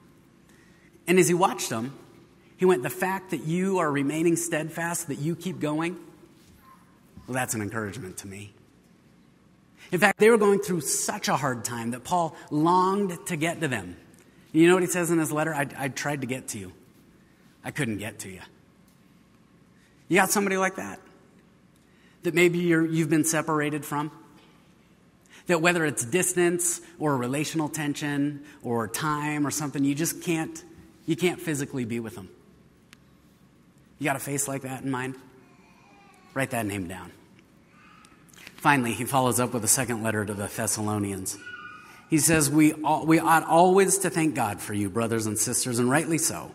And 1.08 1.18
as 1.18 1.30
he 1.30 1.34
watched 1.34 1.70
them, 1.70 1.98
he 2.58 2.66
went, 2.66 2.84
The 2.84 2.90
fact 2.90 3.32
that 3.32 3.46
you 3.46 3.78
are 3.78 3.90
remaining 3.90 4.36
steadfast, 4.36 5.08
that 5.08 5.20
you 5.20 5.38
keep 5.38 5.62
going, 5.62 5.98
well, 7.26 7.36
that's 7.36 7.54
an 7.54 7.62
encouragement 7.62 8.18
to 8.18 8.28
me. 8.28 8.54
In 9.94 10.02
fact, 10.02 10.20
they 10.20 10.30
were 10.30 10.38
going 10.38 10.60
through 10.60 10.82
such 10.82 11.30
a 11.30 11.38
hard 11.38 11.64
time 11.64 11.92
that 11.92 12.04
Paul 12.04 12.36
longed 12.52 13.18
to 13.28 13.38
get 13.38 13.62
to 13.62 13.70
them. 13.70 13.96
You 14.52 14.68
know 14.68 14.74
what 14.74 14.84
he 14.84 14.90
says 14.90 15.12
in 15.12 15.20
his 15.20 15.32
letter? 15.32 15.56
I, 15.56 15.66
I 15.78 15.88
tried 15.88 16.22
to 16.22 16.28
get 16.28 16.50
to 16.50 16.60
you, 16.60 16.74
I 17.64 17.72
couldn't 17.72 18.00
get 18.00 18.20
to 18.20 18.30
you. 18.30 18.42
You 20.08 20.18
got 20.18 20.30
somebody 20.30 20.58
like 20.58 20.76
that? 20.76 21.00
That 22.24 22.34
maybe 22.34 22.60
you 22.60 23.00
have 23.00 23.10
been 23.10 23.24
separated 23.24 23.86
from? 23.86 24.12
That 25.48 25.62
whether 25.62 25.86
it's 25.86 26.04
distance 26.04 26.82
or 26.98 27.16
relational 27.18 27.70
tension 27.70 28.44
or 28.64 28.88
time 28.88 29.46
or 29.46 29.52
something, 29.52 29.84
you 29.84 29.94
just 29.94 30.24
can't, 30.24 30.64
you 31.06 31.16
can't 31.16 31.40
physically 31.40 31.86
be 31.86 32.00
with 32.00 32.16
them. 32.16 32.30
You 34.00 34.06
got 34.06 34.16
a 34.16 34.20
face 34.20 34.48
like 34.48 34.64
that 34.64 34.84
in 34.84 34.92
mind? 34.92 35.16
Write 36.34 36.52
that 36.52 36.66
name 36.66 36.88
down. 36.88 37.12
Finally, 38.58 38.94
he 38.94 39.06
follows 39.06 39.40
up 39.40 39.54
with 39.54 39.64
a 39.64 39.68
second 39.68 40.02
letter 40.02 40.26
to 40.26 40.34
the 40.34 40.48
Thessalonians. 40.48 41.38
He 42.10 42.18
says, 42.18 42.50
we, 42.50 42.74
we 42.74 43.20
ought 43.20 43.44
always 43.44 44.00
to 44.00 44.10
thank 44.10 44.36
God 44.36 44.60
for 44.60 44.74
you, 44.74 44.90
brothers 44.90 45.28
and 45.28 45.38
sisters, 45.38 45.80
and 45.80 45.90
rightly 45.90 46.18
so, 46.18 46.52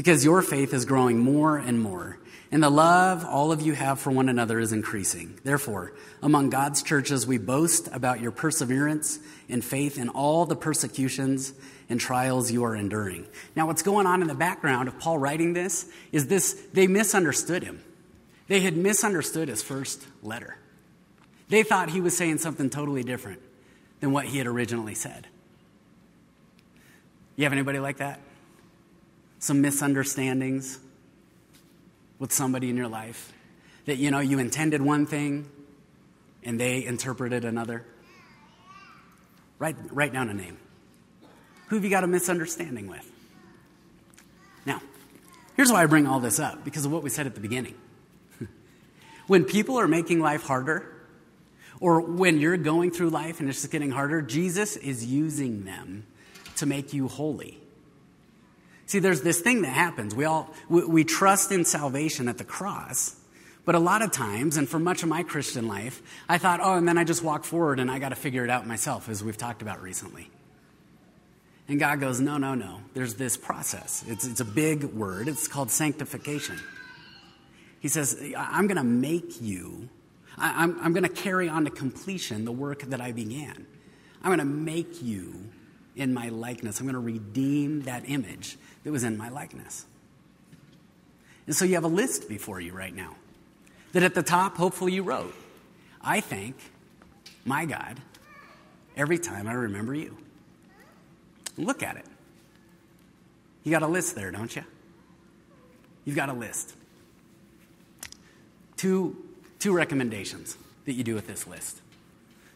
because 0.00 0.24
your 0.24 0.40
faith 0.40 0.72
is 0.72 0.86
growing 0.86 1.18
more 1.18 1.58
and 1.58 1.78
more, 1.78 2.18
and 2.50 2.62
the 2.62 2.70
love 2.70 3.22
all 3.22 3.52
of 3.52 3.60
you 3.60 3.74
have 3.74 4.00
for 4.00 4.10
one 4.10 4.30
another 4.30 4.58
is 4.58 4.72
increasing. 4.72 5.38
Therefore, 5.44 5.92
among 6.22 6.48
God's 6.48 6.82
churches, 6.82 7.26
we 7.26 7.36
boast 7.36 7.86
about 7.92 8.22
your 8.22 8.30
perseverance 8.30 9.18
and 9.50 9.62
faith 9.62 9.98
in 9.98 10.08
all 10.08 10.46
the 10.46 10.56
persecutions 10.56 11.52
and 11.90 12.00
trials 12.00 12.50
you 12.50 12.64
are 12.64 12.74
enduring. 12.74 13.26
Now, 13.54 13.66
what's 13.66 13.82
going 13.82 14.06
on 14.06 14.22
in 14.22 14.28
the 14.28 14.34
background 14.34 14.88
of 14.88 14.98
Paul 14.98 15.18
writing 15.18 15.52
this 15.52 15.86
is 16.12 16.28
this 16.28 16.54
they 16.72 16.86
misunderstood 16.86 17.62
him. 17.62 17.82
They 18.48 18.60
had 18.60 18.78
misunderstood 18.78 19.48
his 19.48 19.62
first 19.62 20.02
letter. 20.22 20.56
They 21.50 21.62
thought 21.62 21.90
he 21.90 22.00
was 22.00 22.16
saying 22.16 22.38
something 22.38 22.70
totally 22.70 23.02
different 23.02 23.42
than 24.00 24.12
what 24.12 24.24
he 24.24 24.38
had 24.38 24.46
originally 24.46 24.94
said. 24.94 25.26
You 27.36 27.44
have 27.44 27.52
anybody 27.52 27.80
like 27.80 27.98
that? 27.98 28.20
Some 29.40 29.60
misunderstandings 29.60 30.78
with 32.20 32.32
somebody 32.32 32.70
in 32.70 32.76
your 32.76 32.88
life 32.88 33.32
that 33.86 33.96
you 33.96 34.12
know 34.12 34.20
you 34.20 34.38
intended 34.38 34.80
one 34.80 35.06
thing 35.06 35.50
and 36.44 36.60
they 36.60 36.84
interpreted 36.84 37.44
another. 37.44 37.84
Write, 39.58 39.76
write 39.90 40.12
down 40.12 40.28
a 40.28 40.34
name. 40.34 40.56
Who 41.68 41.76
have 41.76 41.84
you 41.84 41.90
got 41.90 42.04
a 42.04 42.06
misunderstanding 42.06 42.86
with? 42.86 43.10
Now, 44.64 44.80
here's 45.56 45.70
why 45.70 45.82
I 45.82 45.86
bring 45.86 46.06
all 46.06 46.20
this 46.20 46.38
up 46.38 46.64
because 46.64 46.84
of 46.84 46.92
what 46.92 47.02
we 47.02 47.10
said 47.10 47.26
at 47.26 47.34
the 47.34 47.40
beginning. 47.40 47.74
when 49.26 49.44
people 49.44 49.78
are 49.78 49.88
making 49.88 50.20
life 50.20 50.42
harder, 50.42 50.96
or 51.80 52.00
when 52.00 52.38
you're 52.38 52.58
going 52.58 52.90
through 52.90 53.08
life 53.08 53.40
and 53.40 53.48
it's 53.48 53.62
just 53.62 53.72
getting 53.72 53.90
harder, 53.90 54.20
Jesus 54.20 54.76
is 54.76 55.04
using 55.04 55.64
them 55.64 56.06
to 56.56 56.66
make 56.66 56.92
you 56.92 57.08
holy. 57.08 57.58
See, 58.90 58.98
there's 58.98 59.20
this 59.20 59.38
thing 59.38 59.62
that 59.62 59.68
happens. 59.68 60.16
We 60.16 60.24
all 60.24 60.52
we, 60.68 60.84
we 60.84 61.04
trust 61.04 61.52
in 61.52 61.64
salvation 61.64 62.26
at 62.26 62.38
the 62.38 62.44
cross, 62.44 63.14
but 63.64 63.76
a 63.76 63.78
lot 63.78 64.02
of 64.02 64.10
times, 64.10 64.56
and 64.56 64.68
for 64.68 64.80
much 64.80 65.04
of 65.04 65.08
my 65.08 65.22
Christian 65.22 65.68
life, 65.68 66.02
I 66.28 66.38
thought, 66.38 66.58
oh, 66.60 66.74
and 66.74 66.88
then 66.88 66.98
I 66.98 67.04
just 67.04 67.22
walk 67.22 67.44
forward 67.44 67.78
and 67.78 67.88
I 67.88 68.00
got 68.00 68.08
to 68.08 68.16
figure 68.16 68.42
it 68.42 68.50
out 68.50 68.66
myself, 68.66 69.08
as 69.08 69.22
we've 69.22 69.36
talked 69.36 69.62
about 69.62 69.80
recently. 69.80 70.28
And 71.68 71.78
God 71.78 72.00
goes, 72.00 72.20
no, 72.20 72.36
no, 72.36 72.56
no. 72.56 72.80
There's 72.92 73.14
this 73.14 73.36
process. 73.36 74.02
It's, 74.08 74.26
it's 74.26 74.40
a 74.40 74.44
big 74.44 74.82
word. 74.82 75.28
It's 75.28 75.46
called 75.46 75.70
sanctification. 75.70 76.58
He 77.78 77.86
says, 77.86 78.20
I'm 78.36 78.66
going 78.66 78.76
to 78.76 78.82
make 78.82 79.40
you, 79.40 79.88
I'm, 80.36 80.76
I'm 80.80 80.92
going 80.92 81.04
to 81.04 81.08
carry 81.08 81.48
on 81.48 81.64
to 81.64 81.70
completion 81.70 82.44
the 82.44 82.50
work 82.50 82.82
that 82.82 83.00
I 83.00 83.12
began. 83.12 83.68
I'm 84.20 84.30
going 84.30 84.40
to 84.40 84.44
make 84.44 85.00
you 85.00 85.44
in 85.96 86.14
my 86.14 86.28
likeness. 86.28 86.80
I'm 86.80 86.86
going 86.86 86.94
to 86.94 87.00
redeem 87.00 87.82
that 87.82 88.08
image 88.08 88.56
that 88.84 88.92
was 88.92 89.04
in 89.04 89.16
my 89.16 89.28
likeness. 89.28 89.86
And 91.46 91.54
so 91.54 91.64
you 91.64 91.74
have 91.74 91.84
a 91.84 91.88
list 91.88 92.28
before 92.28 92.60
you 92.60 92.72
right 92.72 92.94
now 92.94 93.16
that 93.92 94.02
at 94.02 94.14
the 94.14 94.22
top, 94.22 94.56
hopefully, 94.56 94.92
you 94.92 95.02
wrote 95.02 95.34
I 96.00 96.20
thank 96.20 96.56
my 97.44 97.64
God 97.64 98.00
every 98.96 99.18
time 99.18 99.46
I 99.48 99.52
remember 99.52 99.94
you. 99.94 100.16
Look 101.56 101.82
at 101.82 101.96
it. 101.96 102.06
You 103.64 103.70
got 103.70 103.82
a 103.82 103.86
list 103.88 104.14
there, 104.14 104.30
don't 104.30 104.54
you? 104.54 104.64
You've 106.04 106.16
got 106.16 106.28
a 106.28 106.32
list. 106.32 106.74
Two, 108.76 109.16
two 109.58 109.72
recommendations 109.72 110.56
that 110.86 110.92
you 110.92 111.04
do 111.04 111.14
with 111.14 111.26
this 111.26 111.46
list. 111.46 111.80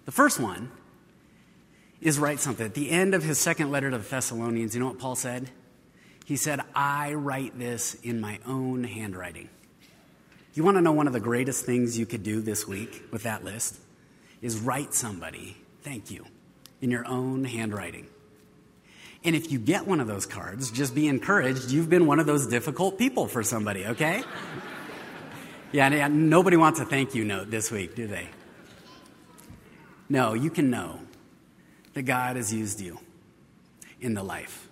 The 0.06 0.12
first 0.12 0.40
one 0.40 0.70
is 2.00 2.18
write 2.18 2.40
something. 2.40 2.66
At 2.66 2.74
the 2.74 2.90
end 2.90 3.14
of 3.14 3.22
his 3.22 3.38
second 3.38 3.70
letter 3.70 3.90
to 3.90 3.98
the 3.98 4.04
Thessalonians, 4.04 4.74
you 4.74 4.80
know 4.80 4.88
what 4.88 4.98
Paul 4.98 5.16
said? 5.16 5.50
He 6.24 6.36
said, 6.36 6.60
I 6.74 7.14
write 7.14 7.58
this 7.58 7.94
in 8.02 8.20
my 8.20 8.38
own 8.46 8.84
handwriting. 8.84 9.48
You 10.54 10.64
want 10.64 10.76
to 10.76 10.80
know 10.80 10.92
one 10.92 11.06
of 11.06 11.12
the 11.12 11.20
greatest 11.20 11.66
things 11.66 11.98
you 11.98 12.06
could 12.06 12.22
do 12.22 12.40
this 12.40 12.66
week 12.66 13.02
with 13.10 13.24
that 13.24 13.44
list? 13.44 13.78
Is 14.40 14.58
write 14.58 14.94
somebody, 14.94 15.56
thank 15.82 16.10
you, 16.10 16.24
in 16.80 16.90
your 16.90 17.06
own 17.06 17.44
handwriting. 17.44 18.06
And 19.24 19.34
if 19.34 19.50
you 19.50 19.58
get 19.58 19.86
one 19.86 20.00
of 20.00 20.06
those 20.06 20.26
cards, 20.26 20.70
just 20.70 20.94
be 20.94 21.08
encouraged. 21.08 21.70
You've 21.70 21.88
been 21.88 22.06
one 22.06 22.20
of 22.20 22.26
those 22.26 22.46
difficult 22.46 22.98
people 22.98 23.26
for 23.26 23.42
somebody, 23.42 23.86
okay? 23.86 24.22
yeah, 25.72 26.08
nobody 26.08 26.58
wants 26.58 26.78
a 26.78 26.84
thank 26.84 27.14
you 27.14 27.24
note 27.24 27.50
this 27.50 27.70
week, 27.70 27.94
do 27.96 28.06
they? 28.06 28.28
No, 30.10 30.34
you 30.34 30.50
can 30.50 30.70
know 30.70 31.00
that 31.94 32.02
God 32.02 32.36
has 32.36 32.52
used 32.52 32.80
you 32.80 32.98
in 34.00 34.14
the 34.14 34.22
life 34.22 34.68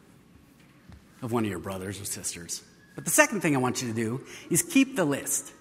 of 1.22 1.32
one 1.32 1.44
of 1.44 1.50
your 1.50 1.58
brothers 1.58 2.00
or 2.00 2.04
sisters. 2.04 2.62
But 2.94 3.04
the 3.04 3.10
second 3.10 3.40
thing 3.40 3.56
I 3.56 3.58
want 3.58 3.80
you 3.80 3.88
to 3.88 3.94
do 3.94 4.24
is 4.50 4.62
keep 4.62 4.96
the 4.96 5.04
list. 5.04 5.52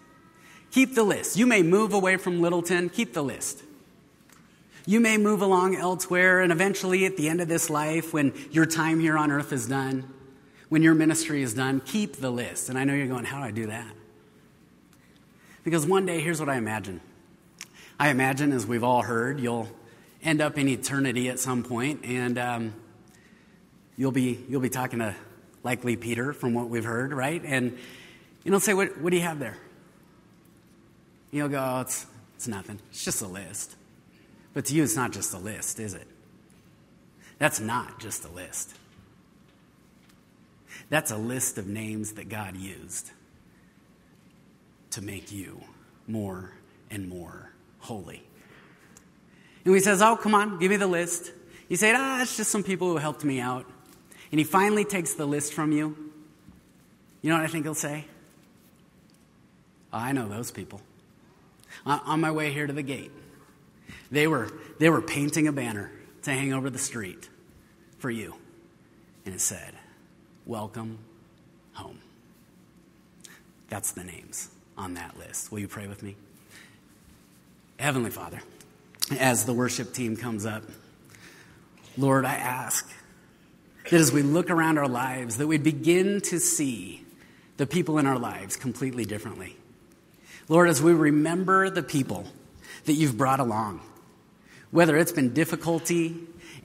Keep 0.72 0.96
the 0.96 1.04
list. 1.04 1.38
You 1.38 1.46
may 1.46 1.64
move 1.64 1.94
away 1.94 2.18
from 2.18 2.42
Littleton, 2.42 2.90
keep 2.90 3.14
the 3.14 3.24
list. 3.24 3.64
You 4.86 5.00
may 5.00 5.18
move 5.18 5.42
along 5.42 5.76
elsewhere, 5.76 6.42
and 6.42 6.52
eventually, 6.52 7.06
at 7.06 7.16
the 7.16 7.30
end 7.30 7.40
of 7.40 7.48
this 7.48 7.70
life, 7.70 8.14
when 8.14 8.34
your 8.52 8.66
time 8.66 9.00
here 9.00 9.18
on 9.18 9.32
earth 9.32 9.54
is 9.54 9.68
done, 9.68 10.12
when 10.70 10.82
your 10.82 10.96
ministry 10.96 11.44
is 11.44 11.54
done, 11.54 11.82
keep 11.82 12.16
the 12.16 12.32
list. 12.32 12.68
And 12.70 12.80
I 12.80 12.84
know 12.84 12.94
you're 12.94 13.08
going, 13.08 13.26
How 13.26 13.38
do 13.38 13.44
I 13.44 13.52
do 13.52 13.68
that? 13.68 13.94
Because 15.64 15.86
one 15.86 16.08
day, 16.08 16.20
here's 16.20 16.40
what 16.40 16.50
I 16.50 16.56
imagine 16.56 17.00
I 18.00 18.10
imagine, 18.10 18.52
as 18.52 18.66
we've 18.66 18.84
all 18.84 19.04
heard, 19.04 19.40
you'll 19.40 19.70
end 20.24 20.42
up 20.42 20.58
in 20.58 20.68
eternity 20.68 21.30
at 21.30 21.40
some 21.40 21.64
point, 21.64 22.06
and 22.06 22.38
um, 22.38 22.74
you'll, 23.98 24.12
be, 24.12 24.40
you'll 24.50 24.62
be 24.62 24.70
talking 24.70 25.00
to 25.00 25.16
likely 25.64 25.96
Peter, 25.96 26.34
from 26.34 26.54
what 26.54 26.70
we've 26.70 26.84
heard, 26.84 27.14
right? 27.14 27.42
And 27.46 27.78
you'll 28.44 28.60
say, 28.60 28.74
What, 28.74 29.00
what 29.00 29.12
do 29.12 29.18
you 29.18 29.24
have 29.24 29.40
there? 29.40 29.58
You'll 31.32 31.50
go, 31.50 31.60
oh, 31.60 31.82
it's, 31.82 32.06
it's 32.36 32.48
nothing. 32.48 32.80
It's 32.90 33.06
just 33.06 33.22
a 33.22 33.28
list. 33.28 33.76
But 34.54 34.66
to 34.66 34.76
you, 34.76 34.84
it's 34.84 34.98
not 34.98 35.14
just 35.14 35.34
a 35.34 35.38
list, 35.38 35.80
is 35.80 35.94
it? 35.94 36.08
That's 37.40 37.60
not 37.60 38.00
just 38.00 38.26
a 38.26 38.30
list. 38.30 38.76
That's 40.90 41.12
a 41.12 41.18
list 41.18 41.58
of 41.58 41.68
names 41.68 42.14
that 42.14 42.28
God 42.28 42.58
used 42.58 43.12
to 44.92 45.02
make 45.02 45.32
you 45.32 45.62
more 46.06 46.52
and 46.90 47.08
more 47.08 47.54
holy. 47.80 48.24
And 49.66 49.74
he 49.74 49.82
says, 49.82 50.02
Oh, 50.02 50.16
come 50.16 50.36
on, 50.36 50.60
give 50.60 50.70
me 50.70 50.78
the 50.78 50.88
list. 50.88 51.32
You 51.70 51.78
say, 51.78 51.94
Ah, 51.96 52.22
it's 52.22 52.38
just 52.38 52.52
some 52.52 52.64
people 52.64 52.90
who 52.90 52.98
helped 52.98 53.24
me 53.24 53.40
out. 53.40 53.66
And 54.32 54.40
he 54.40 54.44
finally 54.44 54.86
takes 54.86 55.14
the 55.14 55.26
list 55.26 55.54
from 55.54 55.72
you. 55.72 55.96
You 57.22 57.30
know 57.30 57.38
what 57.38 57.46
I 57.46 57.48
think 57.48 57.66
he'll 57.66 57.76
say? 57.76 58.06
Oh, 59.94 59.98
I 59.98 60.12
know 60.12 60.28
those 60.28 60.52
people. 60.52 60.82
On 61.86 62.20
my 62.20 62.32
way 62.32 62.52
here 62.52 62.68
to 62.68 62.74
the 62.74 62.84
gate, 62.84 63.12
they 64.12 64.28
were, 64.28 64.52
they 64.80 64.90
were 64.90 65.02
painting 65.02 65.48
a 65.48 65.52
banner 65.52 65.92
to 66.24 66.32
hang 66.32 66.54
over 66.54 66.70
the 66.70 66.80
street 66.80 67.30
for 67.98 68.10
you. 68.10 68.36
And 69.26 69.36
it 69.36 69.42
said, 69.42 69.74
Welcome 70.46 71.00
home. 71.74 72.00
That's 73.70 73.92
the 73.92 74.04
names 74.04 74.50
on 74.78 74.96
that 74.96 75.18
list. 75.18 75.52
Will 75.52 75.60
you 75.60 75.68
pray 75.68 75.88
with 75.88 76.04
me? 76.04 76.16
Heavenly 77.80 78.12
Father, 78.12 78.42
as 79.20 79.46
the 79.46 79.54
worship 79.54 79.94
team 79.94 80.16
comes 80.18 80.46
up, 80.46 80.64
Lord, 81.98 82.26
I 82.26 82.36
ask 82.36 82.90
that 83.90 84.00
as 84.00 84.12
we 84.12 84.22
look 84.22 84.50
around 84.50 84.78
our 84.78 84.88
lives, 84.88 85.38
that 85.38 85.48
we 85.48 85.58
begin 85.58 86.22
to 86.22 86.40
see 86.40 87.06
the 87.58 87.68
people 87.68 87.98
in 87.98 88.08
our 88.08 88.18
lives 88.18 88.56
completely 88.56 89.06
differently. 89.06 89.56
Lord, 90.48 90.70
as 90.70 90.82
we 90.82 90.94
remember 90.94 91.70
the 91.70 91.84
people 91.84 92.26
that 92.86 92.94
you've 92.94 93.18
brought 93.18 93.40
along, 93.40 93.82
whether 94.72 94.98
it's 94.98 95.12
been 95.12 95.34
difficulty 95.34 96.16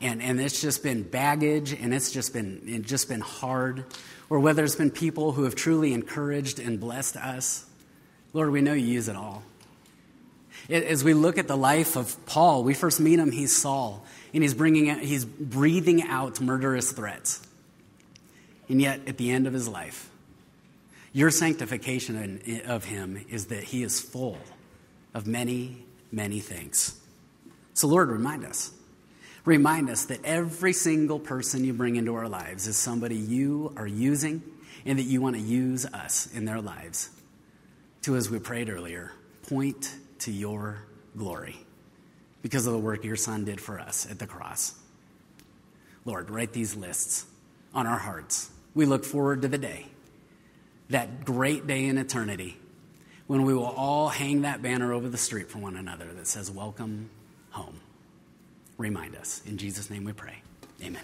and, 0.00 0.22
and 0.22 0.40
it's 0.40 0.60
just 0.60 0.82
been 0.82 1.02
baggage 1.02 1.72
and 1.72 1.92
it's 1.92 2.10
just 2.10 2.32
been, 2.32 2.62
it's 2.66 2.88
just 2.88 3.08
been 3.08 3.20
hard, 3.20 3.84
or 4.30 4.40
whether 4.40 4.64
it's 4.64 4.76
been 4.76 4.90
people 4.90 5.32
who 5.32 5.44
have 5.44 5.54
truly 5.54 5.92
encouraged 5.92 6.58
and 6.58 6.80
blessed 6.80 7.16
us, 7.16 7.66
Lord, 8.32 8.50
we 8.50 8.60
know 8.60 8.72
you 8.72 8.86
use 8.86 9.08
it 9.08 9.16
all. 9.16 9.42
As 10.68 11.04
we 11.04 11.14
look 11.14 11.38
at 11.38 11.46
the 11.46 11.56
life 11.56 11.96
of 11.96 12.26
Paul, 12.26 12.64
we 12.64 12.74
first 12.74 12.98
meet 12.98 13.18
him, 13.18 13.30
he's 13.30 13.56
Saul, 13.56 14.04
and 14.34 14.42
he's, 14.42 14.54
bringing 14.54 14.98
he's 14.98 15.24
breathing 15.24 16.02
out 16.02 16.40
murderous 16.40 16.90
threats. 16.90 17.46
And 18.68 18.82
yet, 18.82 19.00
at 19.06 19.16
the 19.16 19.30
end 19.30 19.46
of 19.46 19.52
his 19.52 19.68
life, 19.68 20.10
your 21.12 21.30
sanctification 21.30 22.62
of 22.66 22.84
him 22.84 23.24
is 23.30 23.46
that 23.46 23.62
he 23.62 23.84
is 23.84 24.00
full 24.00 24.38
of 25.14 25.26
many, 25.26 25.84
many 26.10 26.40
things. 26.40 27.00
So, 27.74 27.86
Lord, 27.86 28.08
remind 28.08 28.44
us. 28.44 28.72
Remind 29.44 29.88
us 29.88 30.06
that 30.06 30.24
every 30.24 30.72
single 30.72 31.20
person 31.20 31.64
you 31.64 31.72
bring 31.72 31.94
into 31.94 32.16
our 32.16 32.28
lives 32.28 32.66
is 32.66 32.76
somebody 32.76 33.14
you 33.14 33.72
are 33.76 33.86
using 33.86 34.42
and 34.84 34.98
that 34.98 35.04
you 35.04 35.20
want 35.20 35.36
to 35.36 35.42
use 35.42 35.86
us 35.86 36.28
in 36.34 36.44
their 36.44 36.60
lives 36.60 37.10
to, 38.02 38.16
as 38.16 38.28
we 38.28 38.40
prayed 38.40 38.68
earlier, 38.68 39.12
point 39.48 39.94
to 40.20 40.32
your 40.32 40.82
glory 41.16 41.56
because 42.42 42.66
of 42.66 42.72
the 42.72 42.78
work 42.78 43.04
your 43.04 43.16
Son 43.16 43.44
did 43.44 43.60
for 43.60 43.80
us 43.80 44.08
at 44.10 44.18
the 44.18 44.26
cross. 44.26 44.74
Lord, 46.04 46.30
write 46.30 46.52
these 46.52 46.76
lists 46.76 47.26
on 47.74 47.86
our 47.86 47.98
hearts. 47.98 48.50
We 48.74 48.86
look 48.86 49.04
forward 49.04 49.42
to 49.42 49.48
the 49.48 49.58
day, 49.58 49.86
that 50.90 51.24
great 51.24 51.66
day 51.66 51.86
in 51.86 51.98
eternity, 51.98 52.56
when 53.26 53.44
we 53.44 53.54
will 53.54 53.64
all 53.64 54.08
hang 54.08 54.42
that 54.42 54.62
banner 54.62 54.92
over 54.92 55.08
the 55.08 55.18
street 55.18 55.50
for 55.50 55.58
one 55.58 55.76
another 55.76 56.06
that 56.12 56.26
says, 56.26 56.50
Welcome 56.50 57.10
home. 57.50 57.80
Remind 58.78 59.16
us. 59.16 59.42
In 59.46 59.56
Jesus' 59.56 59.90
name 59.90 60.04
we 60.04 60.12
pray. 60.12 60.36
Amen. 60.82 61.02